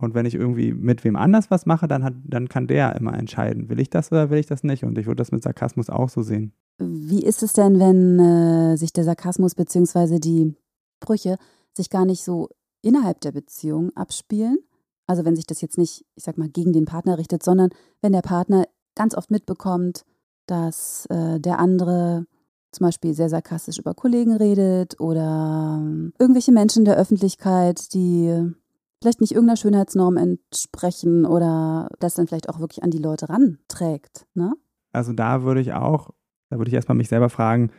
Und 0.02 0.14
wenn 0.14 0.26
ich 0.26 0.34
irgendwie 0.34 0.72
mit 0.72 1.04
wem 1.04 1.16
anders 1.16 1.50
was 1.50 1.66
mache, 1.66 1.88
dann, 1.88 2.04
hat, 2.04 2.14
dann 2.24 2.48
kann 2.48 2.66
der 2.66 2.96
immer 2.96 3.14
entscheiden, 3.14 3.68
will 3.68 3.80
ich 3.80 3.90
das 3.90 4.10
oder 4.12 4.30
will 4.30 4.38
ich 4.38 4.46
das 4.46 4.62
nicht. 4.62 4.84
Und 4.84 4.98
ich 4.98 5.06
würde 5.06 5.20
das 5.20 5.32
mit 5.32 5.42
Sarkasmus 5.42 5.90
auch 5.90 6.08
so 6.08 6.22
sehen. 6.22 6.52
Wie 6.78 7.22
ist 7.22 7.42
es 7.42 7.52
denn, 7.52 7.78
wenn 7.78 8.18
äh, 8.18 8.76
sich 8.76 8.92
der 8.92 9.04
Sarkasmus 9.04 9.54
bzw. 9.54 10.18
die 10.18 10.54
Brüche 11.00 11.36
sich 11.72 11.90
gar 11.90 12.04
nicht 12.04 12.24
so 12.24 12.48
innerhalb 12.82 13.20
der 13.20 13.32
Beziehung 13.32 13.90
abspielen? 13.96 14.58
Also 15.06 15.24
wenn 15.24 15.36
sich 15.36 15.46
das 15.46 15.60
jetzt 15.60 15.76
nicht, 15.76 16.04
ich 16.14 16.24
sag 16.24 16.38
mal, 16.38 16.48
gegen 16.48 16.72
den 16.72 16.84
Partner 16.84 17.18
richtet, 17.18 17.42
sondern 17.42 17.70
wenn 18.00 18.12
der 18.12 18.22
Partner 18.22 18.64
ganz 18.94 19.14
oft 19.14 19.30
mitbekommt, 19.30 20.04
dass 20.46 21.06
äh, 21.06 21.40
der 21.40 21.58
andere 21.58 22.26
zum 22.72 22.86
Beispiel 22.86 23.14
sehr 23.14 23.28
sarkastisch 23.28 23.78
über 23.78 23.94
Kollegen 23.94 24.36
redet 24.36 25.00
oder 25.00 25.82
äh, 25.82 26.12
irgendwelche 26.18 26.52
Menschen 26.52 26.84
der 26.84 26.96
Öffentlichkeit, 26.96 27.92
die 27.94 28.52
vielleicht 29.00 29.20
nicht 29.20 29.32
irgendeiner 29.32 29.56
Schönheitsnorm 29.56 30.16
entsprechen 30.16 31.24
oder 31.24 31.88
das 31.98 32.14
dann 32.14 32.26
vielleicht 32.26 32.48
auch 32.48 32.60
wirklich 32.60 32.82
an 32.82 32.90
die 32.90 32.98
Leute 32.98 33.28
ranträgt. 33.28 34.26
Ne? 34.34 34.54
Also 34.92 35.12
da 35.12 35.42
würde 35.42 35.60
ich 35.60 35.72
auch, 35.72 36.10
da 36.50 36.58
würde 36.58 36.68
ich 36.68 36.74
erstmal 36.74 36.96
mich 36.96 37.08
selber 37.08 37.30
fragen, 37.30 37.70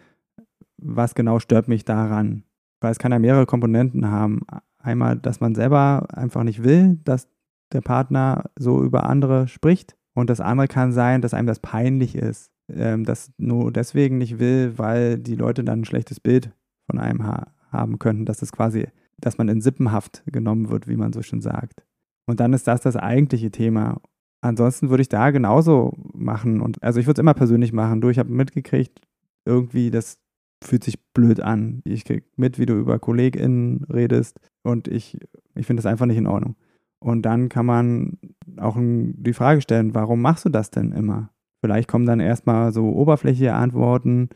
was 0.78 1.16
genau 1.16 1.40
stört 1.40 1.68
mich 1.68 1.86
daran? 1.86 2.44
Weil 2.80 2.92
es 2.92 3.00
kann 3.00 3.12
ja 3.12 3.20
mehrere 3.20 3.46
Komponenten 3.46 4.10
haben. 4.10 4.42
Einmal, 4.80 5.18
dass 5.18 5.40
man 5.40 5.54
selber 5.54 6.08
einfach 6.12 6.44
nicht 6.44 6.64
will, 6.64 7.00
dass 7.04 7.28
der 7.72 7.82
Partner 7.82 8.50
so 8.58 8.84
über 8.84 9.06
andere 9.06 9.48
spricht. 9.48 9.96
Und 10.14 10.30
das 10.30 10.42
andere 10.42 10.68
kann 10.68 10.92
sein, 10.92 11.22
dass 11.22 11.34
einem 11.34 11.48
das 11.48 11.60
peinlich 11.60 12.16
ist. 12.16 12.52
Ähm, 12.68 13.06
das 13.06 13.32
nur 13.38 13.72
deswegen 13.72 14.18
nicht 14.18 14.40
will, 14.40 14.78
weil 14.78 15.20
die 15.20 15.36
Leute 15.36 15.64
dann 15.64 15.82
ein 15.82 15.86
schlechtes 15.86 16.20
Bild 16.20 16.52
von 16.90 17.00
einem 17.00 17.26
ha 17.26 17.54
haben 17.72 18.00
könnten, 18.00 18.26
dass 18.26 18.42
es 18.42 18.52
quasi 18.52 18.88
dass 19.26 19.38
man 19.38 19.50
in 19.50 19.62
Sippenhaft 19.62 20.24
genommen 20.26 20.70
wird, 20.70 20.88
wie 20.88 20.98
man 20.98 21.14
so 21.14 21.22
schön 21.22 21.42
sagt. 21.42 21.86
Und 22.26 22.40
dann 22.40 22.54
ist 22.54 22.68
das 22.68 22.82
das 22.82 22.96
eigentliche 22.96 23.52
Thema. 23.52 24.02
Ansonsten 24.42 24.90
würde 24.90 25.02
ich 25.02 25.10
da 25.10 25.32
genauso 25.32 25.94
machen. 26.14 26.62
Und 26.62 26.82
also 26.84 27.00
ich 27.00 27.06
würde 27.06 27.20
es 27.20 27.24
immer 27.24 27.34
persönlich 27.34 27.74
machen. 27.74 28.02
Du, 28.02 28.10
ich 28.10 28.20
habe 28.20 28.32
mitgekriegt, 28.32 29.02
irgendwie, 29.46 29.92
das 29.92 30.20
fühlt 30.64 30.84
sich 30.84 31.04
blöd 31.14 31.40
an. 31.40 31.82
Ich 31.86 32.06
kriege 32.06 32.26
mit, 32.36 32.60
wie 32.60 32.66
du 32.66 32.74
über 32.74 33.00
KollegInnen 33.00 33.86
redest. 33.86 34.40
Und 34.64 34.88
ich, 34.88 35.18
ich 35.56 35.66
finde 35.66 35.82
das 35.82 35.92
einfach 35.92 36.06
nicht 36.06 36.18
in 36.18 36.28
Ordnung. 36.28 36.56
Und 37.00 37.24
dann 37.24 37.50
kann 37.50 37.66
man 37.66 38.18
auch 38.58 38.78
die 38.80 39.34
Frage 39.34 39.62
stellen, 39.62 39.96
warum 39.96 40.22
machst 40.22 40.46
du 40.46 40.50
das 40.50 40.70
denn 40.70 40.92
immer? 40.92 41.32
Vielleicht 41.64 41.88
kommen 41.88 42.06
dann 42.06 42.20
erstmal 42.20 42.72
so 42.72 42.90
oberflächliche 42.90 43.54
Antworten, 43.54 44.30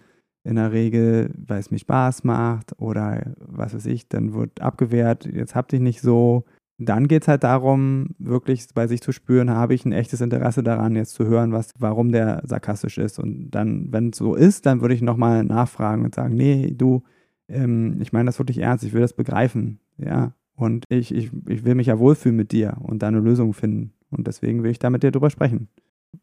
in 0.45 0.55
der 0.55 0.71
Regel, 0.71 1.31
weil 1.35 1.59
es 1.59 1.71
mir 1.71 1.79
Spaß 1.79 2.23
macht 2.23 2.79
oder 2.79 3.33
was 3.39 3.73
weiß 3.73 3.87
ich, 3.87 4.07
dann 4.07 4.33
wird 4.33 4.61
abgewehrt, 4.61 5.25
jetzt 5.25 5.55
habt 5.55 5.73
ihr 5.73 5.79
nicht 5.79 6.01
so. 6.01 6.45
Dann 6.77 7.07
geht 7.07 7.23
es 7.23 7.27
halt 7.27 7.43
darum, 7.43 8.09
wirklich 8.19 8.67
bei 8.73 8.85
sich 8.87 9.01
zu 9.01 9.11
spüren, 9.11 9.49
habe 9.49 9.73
ich 9.73 9.85
ein 9.85 9.93
echtes 9.93 10.21
Interesse 10.21 10.61
daran, 10.61 10.95
jetzt 10.95 11.13
zu 11.15 11.25
hören, 11.25 11.51
was, 11.51 11.71
warum 11.79 12.11
der 12.11 12.43
sarkastisch 12.45 12.97
ist. 12.97 13.17
Und 13.17 13.49
dann, 13.51 13.91
wenn 13.91 14.09
es 14.09 14.17
so 14.17 14.35
ist, 14.35 14.65
dann 14.65 14.81
würde 14.81 14.93
ich 14.93 15.01
nochmal 15.01 15.43
nachfragen 15.43 16.03
und 16.03 16.13
sagen, 16.13 16.35
nee, 16.35 16.73
du, 16.77 17.03
ähm, 17.47 17.97
ich 18.01 18.13
meine 18.13 18.25
das 18.27 18.39
wirklich 18.39 18.59
ernst, 18.59 18.83
ich 18.83 18.93
will 18.93 19.01
das 19.01 19.13
begreifen, 19.13 19.79
ja. 19.97 20.33
Und 20.55 20.85
ich, 20.89 21.13
ich, 21.13 21.31
ich 21.47 21.65
will 21.65 21.75
mich 21.75 21.87
ja 21.87 21.99
wohlfühlen 21.99 22.37
mit 22.37 22.51
dir 22.51 22.77
und 22.79 23.01
da 23.03 23.07
eine 23.07 23.19
Lösung 23.19 23.53
finden. 23.53 23.93
Und 24.09 24.27
deswegen 24.27 24.63
will 24.63 24.71
ich 24.71 24.79
da 24.79 24.89
mit 24.89 25.03
dir 25.03 25.11
drüber 25.11 25.29
sprechen. 25.29 25.69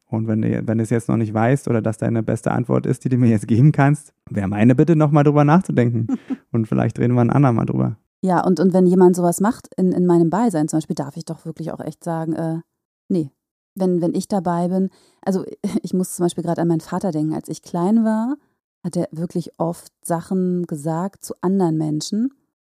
Und 0.06 0.26
wenn 0.28 0.42
du, 0.42 0.66
wenn 0.66 0.78
du 0.78 0.84
es 0.84 0.90
jetzt 0.90 1.08
noch 1.08 1.16
nicht 1.16 1.34
weißt 1.34 1.68
oder 1.68 1.82
das 1.82 1.98
deine 1.98 2.22
beste 2.22 2.52
Antwort 2.52 2.86
ist, 2.86 3.04
die 3.04 3.08
du 3.08 3.16
mir 3.16 3.28
jetzt 3.28 3.48
geben 3.48 3.72
kannst, 3.72 4.12
wäre 4.30 4.48
meine 4.48 4.74
Bitte, 4.74 4.96
nochmal 4.96 5.24
drüber 5.24 5.44
nachzudenken. 5.44 6.06
und 6.52 6.66
vielleicht 6.66 6.98
reden 6.98 7.14
wir 7.14 7.20
ein 7.20 7.30
andermal 7.30 7.66
drüber. 7.66 7.96
Ja, 8.22 8.44
und, 8.44 8.60
und 8.60 8.72
wenn 8.72 8.86
jemand 8.86 9.16
sowas 9.16 9.40
macht 9.40 9.68
in, 9.76 9.92
in 9.92 10.06
meinem 10.06 10.30
Beisein 10.30 10.68
zum 10.68 10.78
Beispiel, 10.78 10.94
darf 10.94 11.16
ich 11.16 11.24
doch 11.24 11.44
wirklich 11.44 11.72
auch 11.72 11.80
echt 11.80 12.04
sagen, 12.04 12.34
äh, 12.34 12.60
nee, 13.08 13.30
wenn, 13.74 14.00
wenn 14.00 14.14
ich 14.14 14.28
dabei 14.28 14.68
bin, 14.68 14.90
also 15.22 15.44
ich 15.82 15.92
muss 15.94 16.14
zum 16.14 16.24
Beispiel 16.24 16.44
gerade 16.44 16.62
an 16.62 16.68
meinen 16.68 16.80
Vater 16.80 17.10
denken, 17.10 17.34
als 17.34 17.48
ich 17.48 17.62
klein 17.62 18.04
war, 18.04 18.36
hat 18.84 18.96
er 18.96 19.08
wirklich 19.12 19.58
oft 19.58 19.92
Sachen 20.04 20.66
gesagt 20.66 21.24
zu 21.24 21.34
anderen 21.40 21.78
Menschen, 21.78 22.30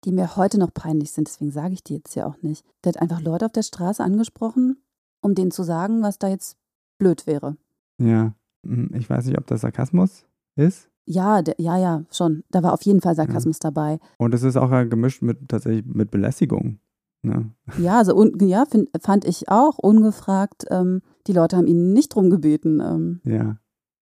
die 0.05 0.11
mir 0.11 0.35
heute 0.35 0.57
noch 0.57 0.73
peinlich 0.73 1.11
sind, 1.11 1.27
deswegen 1.27 1.51
sage 1.51 1.73
ich 1.73 1.83
die 1.83 1.95
jetzt 1.95 2.13
hier 2.13 2.27
auch 2.27 2.41
nicht. 2.41 2.65
Der 2.83 2.93
hat 2.93 3.01
einfach 3.01 3.21
Leute 3.21 3.45
auf 3.45 3.51
der 3.51 3.63
Straße 3.63 4.03
angesprochen, 4.03 4.81
um 5.21 5.35
denen 5.35 5.51
zu 5.51 5.63
sagen, 5.63 6.01
was 6.01 6.19
da 6.19 6.27
jetzt 6.27 6.57
blöd 6.97 7.27
wäre. 7.27 7.57
Ja, 7.99 8.33
hm, 8.65 8.91
ich 8.93 9.09
weiß 9.09 9.25
nicht, 9.25 9.37
ob 9.37 9.47
das 9.47 9.61
Sarkasmus 9.61 10.25
ist. 10.55 10.89
Ja, 11.05 11.41
der, 11.41 11.55
ja, 11.57 11.77
ja, 11.77 12.03
schon. 12.11 12.43
Da 12.51 12.63
war 12.63 12.73
auf 12.73 12.81
jeden 12.81 13.01
Fall 13.01 13.15
Sarkasmus 13.15 13.59
ja. 13.63 13.71
dabei. 13.71 13.99
Und 14.17 14.33
es 14.33 14.43
ist 14.43 14.57
auch 14.57 14.69
gemischt 14.89 15.21
mit 15.21 15.47
tatsächlich 15.47 15.85
mit 15.85 16.11
Belästigung. 16.11 16.79
Ne? 17.21 17.51
Ja, 17.79 17.97
also 17.99 18.15
un, 18.15 18.37
ja, 18.41 18.65
find, 18.65 18.89
fand 19.01 19.25
ich 19.25 19.49
auch 19.49 19.77
ungefragt. 19.77 20.65
Ähm, 20.69 21.01
die 21.25 21.33
Leute 21.33 21.57
haben 21.57 21.67
ihn 21.67 21.93
nicht 21.93 22.13
drum 22.13 22.29
gebeten. 22.29 22.81
Ähm, 22.81 23.21
ja. 23.23 23.57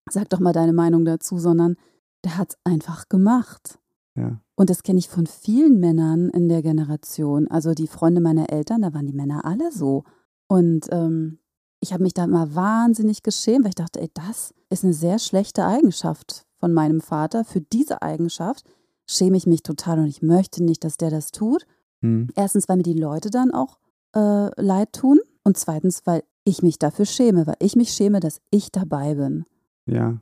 Sag 0.09 0.29
doch 0.29 0.39
mal 0.39 0.53
deine 0.53 0.73
Meinung 0.73 1.05
dazu, 1.05 1.37
sondern 1.37 1.75
der 2.23 2.37
hat 2.37 2.51
es 2.53 2.57
einfach 2.63 3.07
gemacht. 3.07 3.79
Ja. 4.15 4.41
Und 4.55 4.69
das 4.69 4.83
kenne 4.83 4.99
ich 4.99 5.09
von 5.09 5.27
vielen 5.27 5.79
Männern 5.79 6.29
in 6.29 6.49
der 6.49 6.61
Generation. 6.61 7.47
Also 7.47 7.73
die 7.73 7.87
Freunde 7.87 8.21
meiner 8.21 8.49
Eltern, 8.49 8.81
da 8.81 8.93
waren 8.93 9.05
die 9.05 9.13
Männer 9.13 9.45
alle 9.45 9.71
so. 9.71 10.05
Und 10.47 10.87
ähm, 10.91 11.39
ich 11.86 11.94
habe 11.94 12.01
mich 12.01 12.15
da 12.15 12.24
immer 12.24 12.56
wahnsinnig 12.56 13.22
geschämt, 13.22 13.63
weil 13.63 13.70
ich 13.70 13.75
dachte, 13.75 14.01
ey, 14.01 14.10
das 14.13 14.56
ist 14.72 14.84
eine 14.84 14.94
sehr 14.94 15.20
schlechte 15.20 15.65
Eigenschaft 15.65 16.48
von 16.58 16.74
meinem 16.74 17.00
Vater. 17.00 17.46
Für 17.46 17.62
diese 17.62 18.01
Eigenschaft 18.01 18.65
schäme 19.08 19.38
ich 19.38 19.46
mich 19.46 19.62
total 19.62 20.00
und 20.00 20.08
ich 20.08 20.24
möchte 20.24 20.63
nicht, 20.63 20.84
dass 20.84 20.98
der 20.98 21.12
das 21.12 21.32
tut. 21.32 21.68
Hm. 22.01 22.30
Erstens, 22.36 22.68
weil 22.68 22.77
mir 22.77 22.84
die 22.84 23.00
Leute 23.00 23.30
dann 23.30 23.51
auch 23.51 23.77
äh, 24.15 24.50
leid 24.60 24.94
tun 24.94 25.20
und 25.44 25.58
zweitens, 25.58 26.01
weil 26.06 26.24
ich 26.44 26.63
mich 26.63 26.80
dafür 26.80 27.06
schäme, 27.06 27.46
weil 27.46 27.58
ich 27.60 27.75
mich 27.75 27.89
schäme, 27.92 28.20
dass 28.20 28.42
ich 28.50 28.72
dabei 28.72 29.13
bin. 29.13 29.46
Ja, 29.86 30.20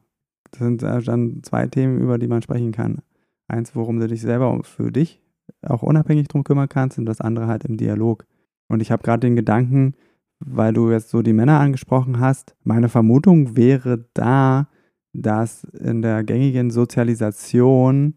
das 0.51 0.59
sind 0.59 0.83
äh, 0.83 1.01
dann 1.01 1.43
zwei 1.43 1.67
Themen, 1.67 2.01
über 2.01 2.17
die 2.17 2.27
man 2.27 2.41
sprechen 2.41 2.73
kann. 2.73 3.01
Eins, 3.47 3.73
worum 3.73 4.01
du 4.01 4.07
dich 4.07 4.21
selber 4.21 4.61
für 4.63 4.91
dich 4.91 5.21
auch 5.61 5.81
unabhängig 5.81 6.27
drum 6.27 6.43
kümmern 6.43 6.67
kannst 6.67 6.97
und 6.97 7.05
das 7.05 7.21
andere 7.21 7.47
halt 7.47 7.63
im 7.63 7.77
Dialog. 7.77 8.25
Und 8.67 8.81
ich 8.81 8.91
habe 8.91 9.03
gerade 9.03 9.21
den 9.21 9.37
Gedanken, 9.37 9.95
weil 10.45 10.73
du 10.73 10.91
jetzt 10.91 11.09
so 11.09 11.21
die 11.21 11.33
Männer 11.33 11.59
angesprochen 11.59 12.19
hast. 12.19 12.55
Meine 12.63 12.89
Vermutung 12.89 13.55
wäre 13.55 14.05
da, 14.13 14.67
dass 15.13 15.63
in 15.63 16.01
der 16.01 16.23
gängigen 16.23 16.71
Sozialisation 16.71 18.15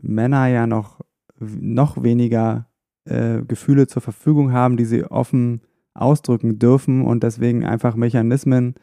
Männer 0.00 0.46
ja 0.48 0.66
noch, 0.66 1.00
noch 1.38 2.02
weniger 2.02 2.68
äh, 3.04 3.42
Gefühle 3.42 3.86
zur 3.86 4.02
Verfügung 4.02 4.52
haben, 4.52 4.76
die 4.76 4.84
sie 4.84 5.04
offen 5.04 5.62
ausdrücken 5.94 6.58
dürfen 6.58 7.02
und 7.02 7.22
deswegen 7.22 7.64
einfach 7.64 7.94
Mechanismen 7.94 8.74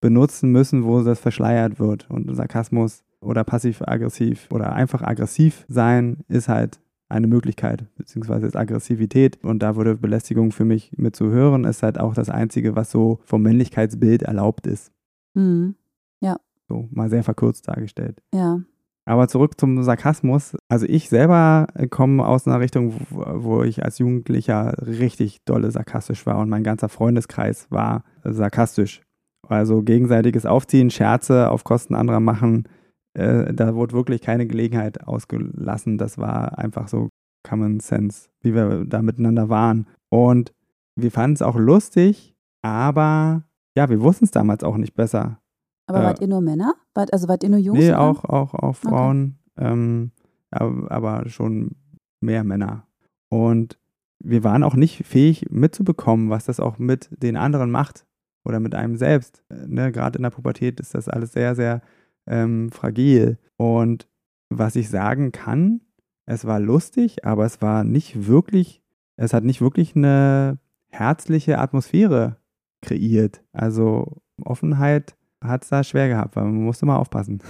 benutzen 0.00 0.50
müssen, 0.50 0.84
wo 0.84 1.02
das 1.02 1.18
verschleiert 1.18 1.78
wird. 1.78 2.08
Und 2.08 2.34
Sarkasmus 2.34 3.04
oder 3.20 3.44
passiv-aggressiv 3.44 4.48
oder 4.50 4.72
einfach 4.72 5.02
aggressiv 5.02 5.66
sein 5.68 6.18
ist 6.28 6.48
halt 6.48 6.80
eine 7.10 7.26
Möglichkeit, 7.26 7.86
beziehungsweise 7.96 8.46
ist 8.46 8.56
Aggressivität. 8.56 9.42
Und 9.42 9.62
da 9.62 9.76
würde 9.76 9.96
Belästigung 9.96 10.52
für 10.52 10.64
mich 10.64 10.92
mit 10.96 11.16
zu 11.16 11.30
hören, 11.30 11.64
ist 11.64 11.82
halt 11.82 11.98
auch 11.98 12.14
das 12.14 12.30
Einzige, 12.30 12.76
was 12.76 12.90
so 12.90 13.20
vom 13.24 13.42
Männlichkeitsbild 13.42 14.22
erlaubt 14.22 14.66
ist. 14.66 14.92
Mhm. 15.34 15.74
Ja. 16.20 16.36
So, 16.68 16.88
mal 16.90 17.10
sehr 17.10 17.24
verkürzt 17.24 17.68
dargestellt. 17.68 18.22
Ja. 18.34 18.60
Aber 19.04 19.26
zurück 19.28 19.58
zum 19.58 19.82
Sarkasmus. 19.82 20.56
Also 20.68 20.86
ich 20.86 21.08
selber 21.08 21.66
komme 21.90 22.24
aus 22.24 22.46
einer 22.46 22.60
Richtung, 22.60 22.94
wo 23.10 23.62
ich 23.62 23.84
als 23.84 23.98
Jugendlicher 23.98 24.74
richtig 24.86 25.44
dolle 25.44 25.70
sarkastisch 25.70 26.26
war 26.26 26.38
und 26.38 26.48
mein 26.48 26.62
ganzer 26.62 26.88
Freundeskreis 26.88 27.66
war 27.70 28.04
sarkastisch. 28.22 29.02
Also 29.48 29.82
gegenseitiges 29.82 30.46
Aufziehen, 30.46 30.90
Scherze 30.90 31.50
auf 31.50 31.64
Kosten 31.64 31.96
anderer 31.96 32.20
machen, 32.20 32.68
äh, 33.14 33.52
da 33.52 33.74
wurde 33.74 33.94
wirklich 33.94 34.20
keine 34.20 34.46
Gelegenheit 34.46 35.06
ausgelassen. 35.06 35.98
Das 35.98 36.18
war 36.18 36.58
einfach 36.58 36.88
so 36.88 37.08
Common 37.48 37.80
Sense, 37.80 38.28
wie 38.42 38.54
wir 38.54 38.84
da 38.84 39.02
miteinander 39.02 39.48
waren. 39.48 39.86
Und 40.10 40.52
wir 40.96 41.10
fanden 41.10 41.34
es 41.34 41.42
auch 41.42 41.56
lustig, 41.56 42.34
aber 42.62 43.44
ja, 43.76 43.88
wir 43.88 44.00
wussten 44.00 44.24
es 44.24 44.30
damals 44.30 44.64
auch 44.64 44.76
nicht 44.76 44.94
besser. 44.94 45.40
Aber 45.86 46.00
äh, 46.00 46.04
wart 46.04 46.20
ihr 46.20 46.28
nur 46.28 46.40
Männer? 46.40 46.74
Wart, 46.94 47.12
also 47.12 47.28
wart 47.28 47.42
ihr 47.42 47.50
nur 47.50 47.58
Jungs? 47.58 47.78
Nee, 47.78 47.92
auch, 47.92 48.24
auch, 48.24 48.54
auch 48.54 48.76
Frauen, 48.76 49.38
okay. 49.56 49.72
ähm, 49.72 50.12
aber, 50.50 50.90
aber 50.90 51.28
schon 51.28 51.76
mehr 52.20 52.44
Männer. 52.44 52.86
Und 53.28 53.78
wir 54.22 54.44
waren 54.44 54.62
auch 54.62 54.74
nicht 54.74 55.06
fähig 55.06 55.46
mitzubekommen, 55.50 56.30
was 56.30 56.44
das 56.44 56.60
auch 56.60 56.78
mit 56.78 57.08
den 57.22 57.36
anderen 57.36 57.70
macht 57.70 58.04
oder 58.44 58.60
mit 58.60 58.74
einem 58.74 58.96
selbst. 58.96 59.42
Äh, 59.48 59.66
ne? 59.66 59.92
Gerade 59.92 60.18
in 60.18 60.22
der 60.22 60.30
Pubertät 60.30 60.80
ist 60.80 60.94
das 60.94 61.08
alles 61.08 61.32
sehr, 61.32 61.54
sehr 61.54 61.82
ähm, 62.26 62.70
fragil. 62.70 63.38
Und 63.56 64.08
was 64.48 64.76
ich 64.76 64.88
sagen 64.88 65.32
kann, 65.32 65.80
es 66.26 66.44
war 66.44 66.60
lustig, 66.60 67.24
aber 67.24 67.44
es 67.44 67.60
war 67.60 67.84
nicht 67.84 68.26
wirklich, 68.26 68.82
es 69.16 69.32
hat 69.32 69.44
nicht 69.44 69.60
wirklich 69.60 69.96
eine 69.96 70.58
herzliche 70.90 71.58
Atmosphäre 71.58 72.36
kreiert. 72.82 73.42
Also 73.52 74.18
Offenheit 74.44 75.16
hat 75.42 75.64
es 75.64 75.70
da 75.70 75.84
schwer 75.84 76.08
gehabt, 76.08 76.36
weil 76.36 76.44
man 76.44 76.64
musste 76.64 76.86
mal 76.86 76.96
aufpassen. 76.96 77.42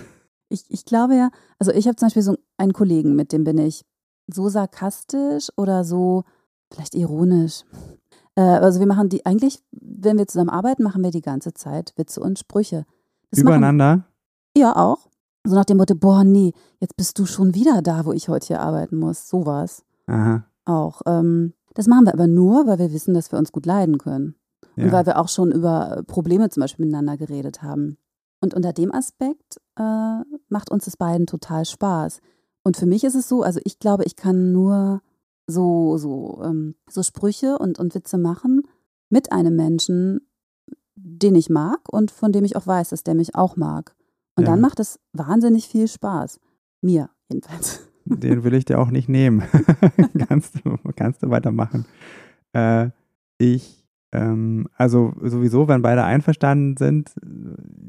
Ich, 0.48 0.64
ich 0.68 0.84
glaube 0.84 1.14
ja, 1.14 1.30
also 1.58 1.72
ich 1.72 1.86
habe 1.86 1.96
zum 1.96 2.06
Beispiel 2.06 2.22
so 2.22 2.36
einen 2.56 2.72
Kollegen, 2.72 3.14
mit 3.16 3.32
dem 3.32 3.44
bin 3.44 3.58
ich 3.58 3.84
so 4.26 4.48
sarkastisch 4.48 5.48
oder 5.56 5.84
so 5.84 6.24
vielleicht 6.72 6.94
ironisch. 6.94 7.64
Äh, 8.34 8.42
also 8.42 8.80
wir 8.80 8.86
machen 8.86 9.08
die 9.08 9.26
eigentlich, 9.26 9.62
wenn 9.70 10.18
wir 10.18 10.26
zusammen 10.26 10.50
arbeiten, 10.50 10.82
machen 10.82 11.02
wir 11.02 11.10
die 11.10 11.22
ganze 11.22 11.52
Zeit 11.52 11.92
Witze 11.96 12.20
und 12.20 12.38
Sprüche. 12.38 12.86
Das 13.30 13.40
Übereinander? 13.40 13.96
Machen, 13.96 14.04
ja, 14.56 14.76
auch. 14.76 15.08
So 15.44 15.54
nach 15.54 15.64
dem 15.64 15.78
Motto, 15.78 15.94
boah, 15.94 16.24
nee, 16.24 16.52
jetzt 16.80 16.96
bist 16.96 17.18
du 17.18 17.26
schon 17.26 17.54
wieder 17.54 17.82
da, 17.82 18.04
wo 18.04 18.12
ich 18.12 18.28
heute 18.28 18.48
hier 18.48 18.60
arbeiten 18.60 18.98
muss. 18.98 19.28
Sowas. 19.28 19.84
Aha. 20.06 20.44
Auch. 20.64 21.02
Ähm, 21.06 21.54
das 21.74 21.86
machen 21.86 22.04
wir 22.04 22.14
aber 22.14 22.26
nur, 22.26 22.66
weil 22.66 22.78
wir 22.78 22.92
wissen, 22.92 23.14
dass 23.14 23.32
wir 23.32 23.38
uns 23.38 23.52
gut 23.52 23.64
leiden 23.64 23.98
können. 23.98 24.34
Und 24.76 24.86
ja. 24.86 24.92
weil 24.92 25.06
wir 25.06 25.18
auch 25.18 25.28
schon 25.28 25.50
über 25.52 26.02
Probleme 26.06 26.48
zum 26.50 26.62
Beispiel 26.62 26.84
miteinander 26.84 27.16
geredet 27.16 27.62
haben. 27.62 27.96
Und 28.40 28.54
unter 28.54 28.72
dem 28.72 28.92
Aspekt 28.92 29.60
äh, 29.76 30.20
macht 30.48 30.70
uns 30.70 30.86
das 30.86 30.96
beiden 30.96 31.26
total 31.26 31.64
Spaß. 31.64 32.20
Und 32.62 32.76
für 32.76 32.86
mich 32.86 33.04
ist 33.04 33.14
es 33.14 33.28
so, 33.28 33.42
also 33.42 33.60
ich 33.64 33.78
glaube, 33.78 34.04
ich 34.04 34.16
kann 34.16 34.52
nur 34.52 35.02
so, 35.46 35.96
so, 35.98 36.40
ähm, 36.42 36.74
so 36.88 37.02
Sprüche 37.02 37.58
und, 37.58 37.78
und 37.78 37.94
Witze 37.94 38.18
machen 38.18 38.62
mit 39.08 39.32
einem 39.32 39.56
Menschen, 39.56 40.26
den 40.94 41.34
ich 41.34 41.50
mag 41.50 41.80
und 41.90 42.10
von 42.10 42.32
dem 42.32 42.44
ich 42.44 42.56
auch 42.56 42.66
weiß, 42.66 42.90
dass 42.90 43.04
der 43.04 43.14
mich 43.14 43.34
auch 43.34 43.56
mag. 43.56 43.94
Und 44.40 44.46
ja. 44.46 44.52
dann 44.52 44.62
macht 44.62 44.80
es 44.80 44.98
wahnsinnig 45.12 45.68
viel 45.68 45.86
Spaß. 45.86 46.40
Mir 46.80 47.10
jedenfalls. 47.28 47.86
Den 48.06 48.42
will 48.42 48.54
ich 48.54 48.64
dir 48.64 48.78
auch 48.78 48.90
nicht 48.90 49.06
nehmen. 49.06 49.42
kannst, 50.28 50.64
du, 50.64 50.78
kannst 50.96 51.22
du 51.22 51.28
weitermachen. 51.28 51.84
Äh, 52.54 52.88
ich, 53.36 53.86
ähm, 54.12 54.66
also 54.78 55.12
sowieso, 55.20 55.68
wenn 55.68 55.82
beide 55.82 56.04
einverstanden 56.04 56.78
sind, 56.78 57.12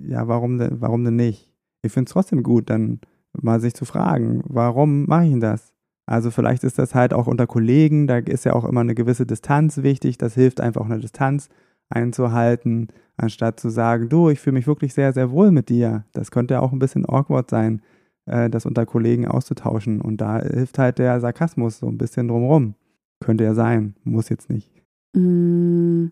ja, 0.06 0.28
warum 0.28 0.58
denn, 0.58 0.82
warum 0.82 1.06
denn 1.06 1.16
nicht? 1.16 1.50
Ich 1.84 1.94
finde 1.94 2.10
es 2.10 2.14
trotzdem 2.14 2.44
gut, 2.44 2.70
dann 2.70 3.00
mal 3.32 3.62
sich 3.62 3.74
zu 3.74 3.86
fragen, 3.86 4.44
warum 4.46 5.06
mache 5.06 5.24
ich 5.24 5.32
denn 5.32 5.40
das? 5.40 5.72
Also 6.06 6.32
vielleicht 6.32 6.66
ist 6.66 6.80
das 6.80 6.96
halt 6.96 7.14
auch 7.14 7.28
unter 7.28 7.48
Kollegen, 7.48 8.08
da 8.08 8.18
ist 8.18 8.44
ja 8.44 8.52
auch 8.52 8.66
immer 8.66 8.82
eine 8.82 8.94
gewisse 8.94 9.26
Distanz 9.26 9.78
wichtig, 9.84 10.18
das 10.18 10.34
hilft 10.34 10.60
einfach 10.60 10.84
eine 10.84 11.00
Distanz 11.00 11.48
einzuhalten, 11.92 12.88
anstatt 13.18 13.60
zu 13.60 13.70
sagen, 13.70 14.10
du, 14.10 14.30
ich 14.30 14.40
fühle 14.40 14.56
mich 14.56 14.68
wirklich 14.68 14.94
sehr, 14.94 15.14
sehr 15.14 15.32
wohl 15.32 15.52
mit 15.52 15.70
dir. 15.70 16.06
Das 16.14 16.32
könnte 16.32 16.62
auch 16.62 16.72
ein 16.72 16.80
bisschen 16.80 17.06
awkward 17.08 17.50
sein, 17.50 17.82
äh, 18.26 18.50
das 18.50 18.66
unter 18.66 18.86
Kollegen 18.86 19.28
auszutauschen. 19.28 20.02
Und 20.02 20.18
da 20.18 20.40
hilft 20.40 20.80
halt 20.80 20.98
der 21.00 21.20
Sarkasmus 21.20 21.80
so 21.80 21.88
ein 21.88 21.98
bisschen 21.98 22.28
drumrum. 22.28 22.76
Könnte 23.20 23.44
ja 23.44 23.54
sein, 23.54 23.96
muss 24.04 24.30
jetzt 24.30 24.50
nicht. 24.50 24.72
Mm, 25.14 26.08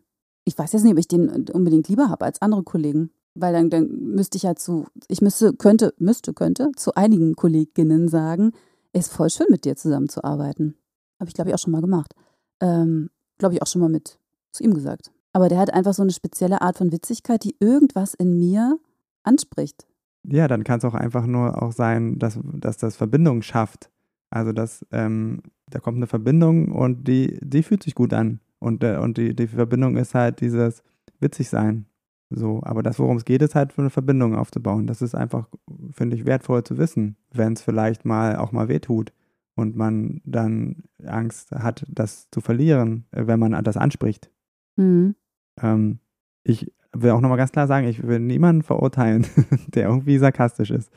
ich 0.45 0.57
weiß 0.57 0.73
jetzt 0.73 0.83
nicht, 0.83 0.93
ob 0.93 0.99
ich 0.99 1.07
den 1.07 1.29
unbedingt 1.49 1.87
lieber 1.89 2.09
habe 2.09 2.25
als 2.25 2.41
andere 2.41 2.63
Kollegen. 2.63 3.11
Weil 3.35 3.53
dann, 3.53 3.69
dann 3.69 3.87
müsste 3.87 4.37
ich 4.37 4.43
ja 4.43 4.55
zu, 4.55 4.87
ich 5.07 5.21
müsste, 5.21 5.53
könnte, 5.53 5.93
müsste, 5.97 6.33
könnte 6.33 6.71
zu 6.75 6.95
einigen 6.95 7.35
Kolleginnen 7.35 8.07
sagen, 8.07 8.51
es 8.91 9.07
ist 9.07 9.13
voll 9.13 9.29
schön, 9.29 9.47
mit 9.49 9.65
dir 9.65 9.75
zusammenzuarbeiten. 9.75 10.75
Habe 11.19 11.29
ich, 11.29 11.35
glaube 11.35 11.49
ich, 11.49 11.55
auch 11.55 11.59
schon 11.59 11.71
mal 11.71 11.81
gemacht. 11.81 12.13
Ähm, 12.59 13.09
glaube 13.37 13.53
ich, 13.55 13.61
auch 13.61 13.67
schon 13.67 13.81
mal 13.81 13.89
mit 13.89 14.19
zu 14.51 14.63
ihm 14.63 14.73
gesagt. 14.73 15.11
Aber 15.33 15.49
der 15.49 15.59
hat 15.59 15.73
einfach 15.73 15.93
so 15.93 16.01
eine 16.01 16.11
spezielle 16.11 16.61
Art 16.61 16.77
von 16.77 16.91
Witzigkeit, 16.91 17.43
die 17.43 17.55
irgendwas 17.59 18.13
in 18.13 18.39
mir 18.39 18.79
anspricht. 19.23 19.85
Ja, 20.23 20.47
dann 20.47 20.63
kann 20.63 20.79
es 20.79 20.85
auch 20.85 20.95
einfach 20.95 21.25
nur 21.25 21.61
auch 21.61 21.71
sein, 21.71 22.19
dass, 22.19 22.39
dass 22.43 22.77
das 22.77 22.95
Verbindung 22.95 23.41
schafft. 23.41 23.89
Also 24.31 24.51
dass 24.51 24.85
ähm, 24.91 25.41
da 25.69 25.79
kommt 25.79 25.97
eine 25.97 26.07
Verbindung 26.07 26.71
und 26.71 27.07
die, 27.07 27.39
die 27.41 27.63
fühlt 27.63 27.83
sich 27.83 27.95
gut 27.95 28.13
an. 28.13 28.39
Und, 28.59 28.83
äh, 28.83 28.97
und 28.97 29.17
die, 29.17 29.35
die 29.35 29.47
Verbindung 29.47 29.97
ist 29.97 30.15
halt 30.15 30.41
dieses 30.41 30.83
witzig 31.19 31.49
sein. 31.49 31.85
So, 32.29 32.61
aber 32.63 32.83
das, 32.83 32.99
worum 32.99 33.17
es 33.17 33.25
geht, 33.25 33.41
ist 33.41 33.55
halt 33.55 33.73
für 33.73 33.81
eine 33.81 33.89
Verbindung 33.89 34.35
aufzubauen. 34.35 34.85
Das 34.85 35.01
ist 35.01 35.15
einfach, 35.15 35.47
finde 35.91 36.15
ich, 36.15 36.25
wertvoll 36.25 36.63
zu 36.63 36.77
wissen, 36.77 37.15
wenn 37.33 37.53
es 37.53 37.61
vielleicht 37.61 38.05
mal 38.05 38.35
auch 38.35 38.51
mal 38.51 38.67
wehtut 38.67 39.13
und 39.55 39.75
man 39.75 40.21
dann 40.25 40.83
Angst 41.03 41.51
hat, 41.51 41.85
das 41.89 42.29
zu 42.29 42.41
verlieren, 42.41 43.05
äh, 43.11 43.25
wenn 43.25 43.39
man 43.39 43.63
das 43.63 43.77
anspricht. 43.77 44.31
Mhm. 44.75 45.15
Ähm, 45.61 45.99
ich 46.43 46.71
will 46.93 47.11
auch 47.11 47.21
nochmal 47.21 47.37
ganz 47.37 47.51
klar 47.51 47.67
sagen, 47.67 47.87
ich 47.87 48.05
will 48.05 48.19
niemanden 48.19 48.63
verurteilen, 48.63 49.25
der 49.67 49.87
irgendwie 49.87 50.17
sarkastisch 50.17 50.71
ist 50.71 50.91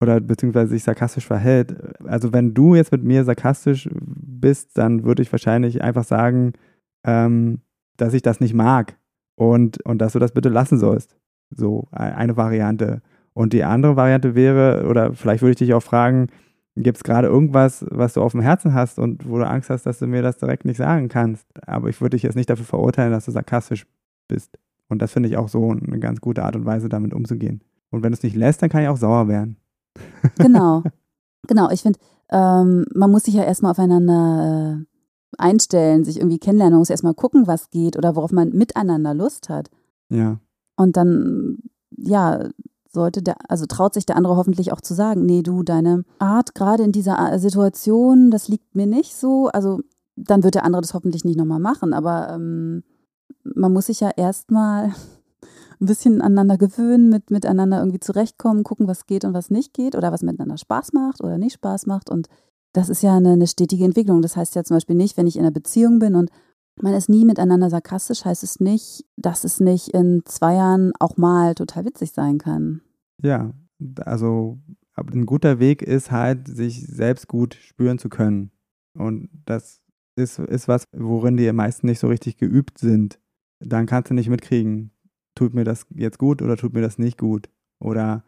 oder 0.00 0.20
beziehungsweise 0.20 0.70
sich 0.70 0.84
sarkastisch 0.84 1.26
verhält. 1.26 1.76
Also 2.04 2.32
wenn 2.32 2.54
du 2.54 2.74
jetzt 2.74 2.92
mit 2.92 3.02
mir 3.02 3.24
sarkastisch 3.24 3.88
bist, 3.92 4.76
dann 4.76 5.04
würde 5.04 5.22
ich 5.22 5.32
wahrscheinlich 5.32 5.82
einfach 5.82 6.04
sagen, 6.04 6.52
ähm, 7.04 7.60
dass 7.96 8.14
ich 8.14 8.22
das 8.22 8.40
nicht 8.40 8.54
mag 8.54 8.98
und, 9.36 9.82
und 9.84 9.98
dass 9.98 10.12
du 10.12 10.18
das 10.18 10.32
bitte 10.32 10.48
lassen 10.48 10.78
sollst. 10.78 11.16
So 11.50 11.88
eine 11.92 12.36
Variante. 12.36 13.00
Und 13.32 13.52
die 13.52 13.64
andere 13.64 13.96
Variante 13.96 14.34
wäre, 14.34 14.86
oder 14.88 15.14
vielleicht 15.14 15.42
würde 15.42 15.52
ich 15.52 15.58
dich 15.58 15.74
auch 15.74 15.82
fragen, 15.82 16.28
Gibt 16.78 16.98
es 16.98 17.04
gerade 17.04 17.26
irgendwas, 17.26 17.86
was 17.88 18.12
du 18.12 18.22
auf 18.22 18.32
dem 18.32 18.42
Herzen 18.42 18.74
hast 18.74 18.98
und 18.98 19.26
wo 19.26 19.38
du 19.38 19.46
Angst 19.46 19.70
hast, 19.70 19.86
dass 19.86 19.98
du 19.98 20.06
mir 20.06 20.20
das 20.20 20.36
direkt 20.36 20.66
nicht 20.66 20.76
sagen 20.76 21.08
kannst? 21.08 21.46
Aber 21.66 21.88
ich 21.88 22.02
würde 22.02 22.16
dich 22.16 22.22
jetzt 22.22 22.34
nicht 22.34 22.50
dafür 22.50 22.66
verurteilen, 22.66 23.12
dass 23.12 23.24
du 23.24 23.30
sarkastisch 23.30 23.86
bist. 24.28 24.58
Und 24.88 25.02
das 25.02 25.12
finde 25.12 25.28
ich 25.28 25.36
auch 25.36 25.48
so 25.48 25.70
eine 25.70 25.98
ganz 25.98 26.20
gute 26.20 26.44
Art 26.44 26.56
und 26.56 26.64
Weise, 26.64 26.88
damit 26.88 27.12
umzugehen. 27.12 27.62
Und 27.90 28.02
wenn 28.02 28.12
du 28.12 28.16
es 28.16 28.22
nicht 28.22 28.36
lässt, 28.36 28.62
dann 28.62 28.70
kann 28.70 28.82
ich 28.82 28.88
auch 28.88 28.96
sauer 28.96 29.28
werden. 29.28 29.56
Genau. 30.38 30.82
Genau. 31.46 31.70
Ich 31.70 31.82
finde, 31.82 31.98
ähm, 32.30 32.84
man 32.94 33.10
muss 33.10 33.24
sich 33.24 33.34
ja 33.34 33.44
erstmal 33.44 33.70
aufeinander 33.70 34.80
äh, 34.80 34.84
einstellen, 35.38 36.04
sich 36.04 36.18
irgendwie 36.18 36.38
kennenlernen. 36.38 36.74
Man 36.74 36.80
muss 36.80 36.90
erstmal 36.90 37.14
gucken, 37.14 37.46
was 37.46 37.70
geht 37.70 37.96
oder 37.96 38.16
worauf 38.16 38.32
man 38.32 38.50
miteinander 38.50 39.14
Lust 39.14 39.48
hat. 39.48 39.70
Ja. 40.08 40.40
Und 40.76 40.96
dann, 40.96 41.58
ja, 41.96 42.48
sollte 42.96 43.22
der, 43.22 43.36
also 43.48 43.66
traut 43.66 43.94
sich 43.94 44.06
der 44.06 44.16
andere 44.16 44.36
hoffentlich 44.36 44.72
auch 44.72 44.80
zu 44.80 44.94
sagen, 44.94 45.24
nee, 45.24 45.42
du, 45.42 45.62
deine 45.62 46.04
Art 46.18 46.54
gerade 46.54 46.82
in 46.82 46.92
dieser 46.92 47.38
Situation, 47.38 48.30
das 48.30 48.48
liegt 48.48 48.74
mir 48.74 48.86
nicht 48.86 49.14
so. 49.14 49.48
Also 49.48 49.80
dann 50.16 50.42
wird 50.42 50.54
der 50.54 50.64
andere 50.64 50.82
das 50.82 50.94
hoffentlich 50.94 51.24
nicht 51.24 51.38
nochmal 51.38 51.60
machen. 51.60 51.92
Aber 51.92 52.30
ähm, 52.30 52.82
man 53.54 53.72
muss 53.72 53.86
sich 53.86 54.00
ja 54.00 54.10
erstmal 54.16 54.92
ein 55.80 55.86
bisschen 55.86 56.20
aneinander 56.20 56.58
gewöhnen, 56.58 57.08
mit, 57.08 57.30
miteinander 57.30 57.78
irgendwie 57.78 58.00
zurechtkommen, 58.00 58.64
gucken, 58.64 58.88
was 58.88 59.06
geht 59.06 59.24
und 59.24 59.34
was 59.34 59.50
nicht 59.50 59.74
geht 59.74 59.94
oder 59.94 60.12
was 60.12 60.22
miteinander 60.22 60.58
Spaß 60.58 60.92
macht 60.92 61.22
oder 61.22 61.38
nicht 61.38 61.54
Spaß 61.54 61.86
macht. 61.86 62.10
Und 62.10 62.28
das 62.72 62.88
ist 62.88 63.02
ja 63.02 63.16
eine, 63.16 63.32
eine 63.32 63.46
stetige 63.46 63.84
Entwicklung. 63.84 64.22
Das 64.22 64.36
heißt 64.36 64.54
ja 64.54 64.64
zum 64.64 64.76
Beispiel 64.76 64.96
nicht, 64.96 65.16
wenn 65.16 65.26
ich 65.26 65.36
in 65.36 65.42
einer 65.42 65.50
Beziehung 65.50 65.98
bin 65.98 66.14
und 66.14 66.30
man 66.80 66.94
ist 66.94 67.08
nie 67.08 67.24
miteinander 67.24 67.70
sarkastisch, 67.70 68.24
heißt 68.24 68.42
es 68.42 68.60
nicht, 68.60 69.06
dass 69.16 69.44
es 69.44 69.60
nicht 69.60 69.88
in 69.88 70.22
zwei 70.26 70.54
Jahren 70.54 70.92
auch 70.98 71.16
mal 71.16 71.54
total 71.54 71.86
witzig 71.86 72.12
sein 72.12 72.38
kann. 72.38 72.82
Ja, 73.22 73.52
also 74.00 74.58
ein 74.94 75.26
guter 75.26 75.58
Weg 75.58 75.82
ist 75.82 76.10
halt, 76.10 76.48
sich 76.48 76.86
selbst 76.86 77.28
gut 77.28 77.54
spüren 77.54 77.98
zu 77.98 78.08
können. 78.08 78.50
Und 78.94 79.28
das 79.44 79.80
ist, 80.16 80.38
ist 80.38 80.68
was, 80.68 80.84
worin 80.92 81.36
die 81.36 81.50
meisten 81.52 81.86
nicht 81.86 81.98
so 81.98 82.08
richtig 82.08 82.38
geübt 82.38 82.78
sind. 82.78 83.18
Dann 83.60 83.86
kannst 83.86 84.10
du 84.10 84.14
nicht 84.14 84.28
mitkriegen, 84.28 84.90
tut 85.34 85.54
mir 85.54 85.64
das 85.64 85.86
jetzt 85.94 86.18
gut 86.18 86.42
oder 86.42 86.56
tut 86.56 86.74
mir 86.74 86.82
das 86.82 86.98
nicht 86.98 87.18
gut? 87.18 87.48
Oder 87.78 88.24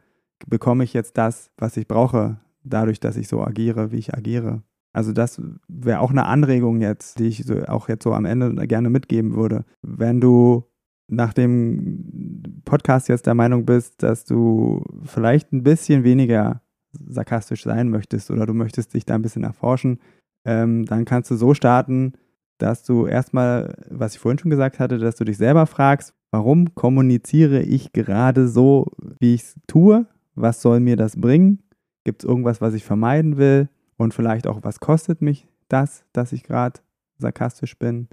bekomme 0.46 0.84
ich 0.84 0.92
jetzt 0.92 1.18
das, 1.18 1.50
was 1.56 1.76
ich 1.76 1.88
brauche, 1.88 2.40
dadurch, 2.62 3.00
dass 3.00 3.16
ich 3.16 3.28
so 3.28 3.42
agiere, 3.42 3.92
wie 3.92 3.98
ich 3.98 4.14
agiere? 4.14 4.62
Also 4.92 5.12
das 5.12 5.40
wäre 5.68 6.00
auch 6.00 6.10
eine 6.10 6.26
Anregung 6.26 6.80
jetzt, 6.80 7.18
die 7.18 7.28
ich 7.28 7.44
so 7.44 7.62
auch 7.66 7.88
jetzt 7.88 8.04
so 8.04 8.12
am 8.12 8.24
Ende 8.24 8.66
gerne 8.66 8.90
mitgeben 8.90 9.36
würde. 9.36 9.64
Wenn 9.82 10.20
du 10.20 10.64
nach 11.08 11.32
dem 11.32 12.62
Podcast 12.64 13.08
jetzt 13.08 13.26
der 13.26 13.34
Meinung 13.34 13.64
bist, 13.64 14.02
dass 14.02 14.24
du 14.24 14.84
vielleicht 15.04 15.52
ein 15.52 15.62
bisschen 15.62 16.04
weniger 16.04 16.62
sarkastisch 16.92 17.64
sein 17.64 17.90
möchtest 17.90 18.30
oder 18.30 18.46
du 18.46 18.54
möchtest 18.54 18.94
dich 18.94 19.04
da 19.04 19.14
ein 19.14 19.22
bisschen 19.22 19.44
erforschen, 19.44 20.00
ähm, 20.44 20.84
dann 20.84 21.04
kannst 21.04 21.30
du 21.30 21.36
so 21.36 21.54
starten, 21.54 22.14
dass 22.58 22.82
du 22.84 23.06
erstmal, 23.06 23.74
was 23.88 24.14
ich 24.14 24.20
vorhin 24.20 24.38
schon 24.38 24.50
gesagt 24.50 24.78
hatte, 24.78 24.98
dass 24.98 25.16
du 25.16 25.24
dich 25.24 25.38
selber 25.38 25.66
fragst, 25.66 26.14
warum 26.30 26.74
kommuniziere 26.74 27.62
ich 27.62 27.92
gerade 27.92 28.48
so, 28.48 28.92
wie 29.20 29.34
ich 29.34 29.42
es 29.42 29.54
tue? 29.66 30.06
Was 30.34 30.62
soll 30.62 30.80
mir 30.80 30.96
das 30.96 31.20
bringen? 31.20 31.62
Gibt 32.04 32.22
es 32.22 32.28
irgendwas, 32.28 32.60
was 32.60 32.74
ich 32.74 32.84
vermeiden 32.84 33.36
will? 33.38 33.68
Und 33.96 34.14
vielleicht 34.14 34.46
auch, 34.46 34.62
was 34.62 34.80
kostet 34.80 35.22
mich 35.22 35.48
das, 35.68 36.04
dass 36.12 36.32
ich 36.32 36.44
gerade 36.44 36.80
sarkastisch 37.18 37.78
bin? 37.78 38.08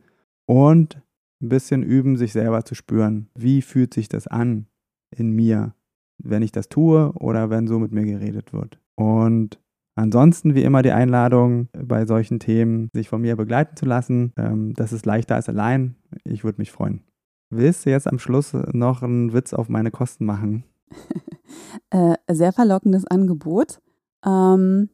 Und 0.45 1.01
ein 1.41 1.49
bisschen 1.49 1.83
üben, 1.83 2.17
sich 2.17 2.33
selber 2.33 2.65
zu 2.65 2.75
spüren. 2.75 3.29
Wie 3.35 3.61
fühlt 3.61 3.93
sich 3.93 4.09
das 4.09 4.27
an 4.27 4.67
in 5.15 5.31
mir, 5.31 5.75
wenn 6.17 6.41
ich 6.41 6.51
das 6.51 6.69
tue 6.69 7.11
oder 7.13 7.49
wenn 7.49 7.67
so 7.67 7.79
mit 7.79 7.91
mir 7.91 8.05
geredet 8.05 8.53
wird? 8.53 8.79
Und 8.95 9.59
ansonsten, 9.95 10.55
wie 10.55 10.63
immer, 10.63 10.81
die 10.81 10.91
Einladung 10.91 11.69
bei 11.73 12.05
solchen 12.05 12.39
Themen, 12.39 12.89
sich 12.93 13.09
von 13.09 13.21
mir 13.21 13.35
begleiten 13.35 13.75
zu 13.75 13.85
lassen. 13.85 14.33
Ähm, 14.37 14.73
das 14.73 14.93
ist 14.93 15.05
leichter 15.05 15.35
als 15.35 15.49
allein. 15.49 15.95
Ich 16.23 16.43
würde 16.43 16.59
mich 16.59 16.71
freuen. 16.71 17.01
Willst 17.49 17.85
du 17.85 17.89
jetzt 17.89 18.07
am 18.07 18.19
Schluss 18.19 18.53
noch 18.73 19.03
einen 19.03 19.33
Witz 19.33 19.53
auf 19.53 19.69
meine 19.69 19.91
Kosten 19.91 20.25
machen? 20.25 20.63
äh, 21.89 22.15
sehr 22.29 22.53
verlockendes 22.53 23.05
Angebot. 23.05 23.79
Ähm, 24.25 24.89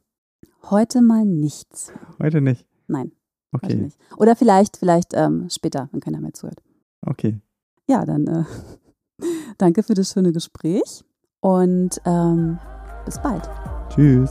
heute 0.70 1.02
mal 1.02 1.24
nichts. 1.24 1.92
Heute 2.20 2.40
nicht? 2.40 2.66
Nein. 2.86 3.12
Okay. 3.52 3.90
Oder 4.16 4.36
vielleicht, 4.36 4.78
vielleicht 4.78 5.12
ähm, 5.14 5.48
später, 5.50 5.88
wenn 5.92 6.00
keiner 6.00 6.20
mehr 6.20 6.32
zuhört. 6.32 6.62
Okay. 7.06 7.40
Ja, 7.88 8.04
dann 8.04 8.26
äh, 8.26 8.44
danke 9.58 9.82
für 9.82 9.94
das 9.94 10.12
schöne 10.12 10.32
Gespräch 10.32 11.04
und 11.40 12.00
ähm, 12.06 12.58
bis 13.04 13.20
bald. 13.20 13.48
Tschüss. 13.90 14.30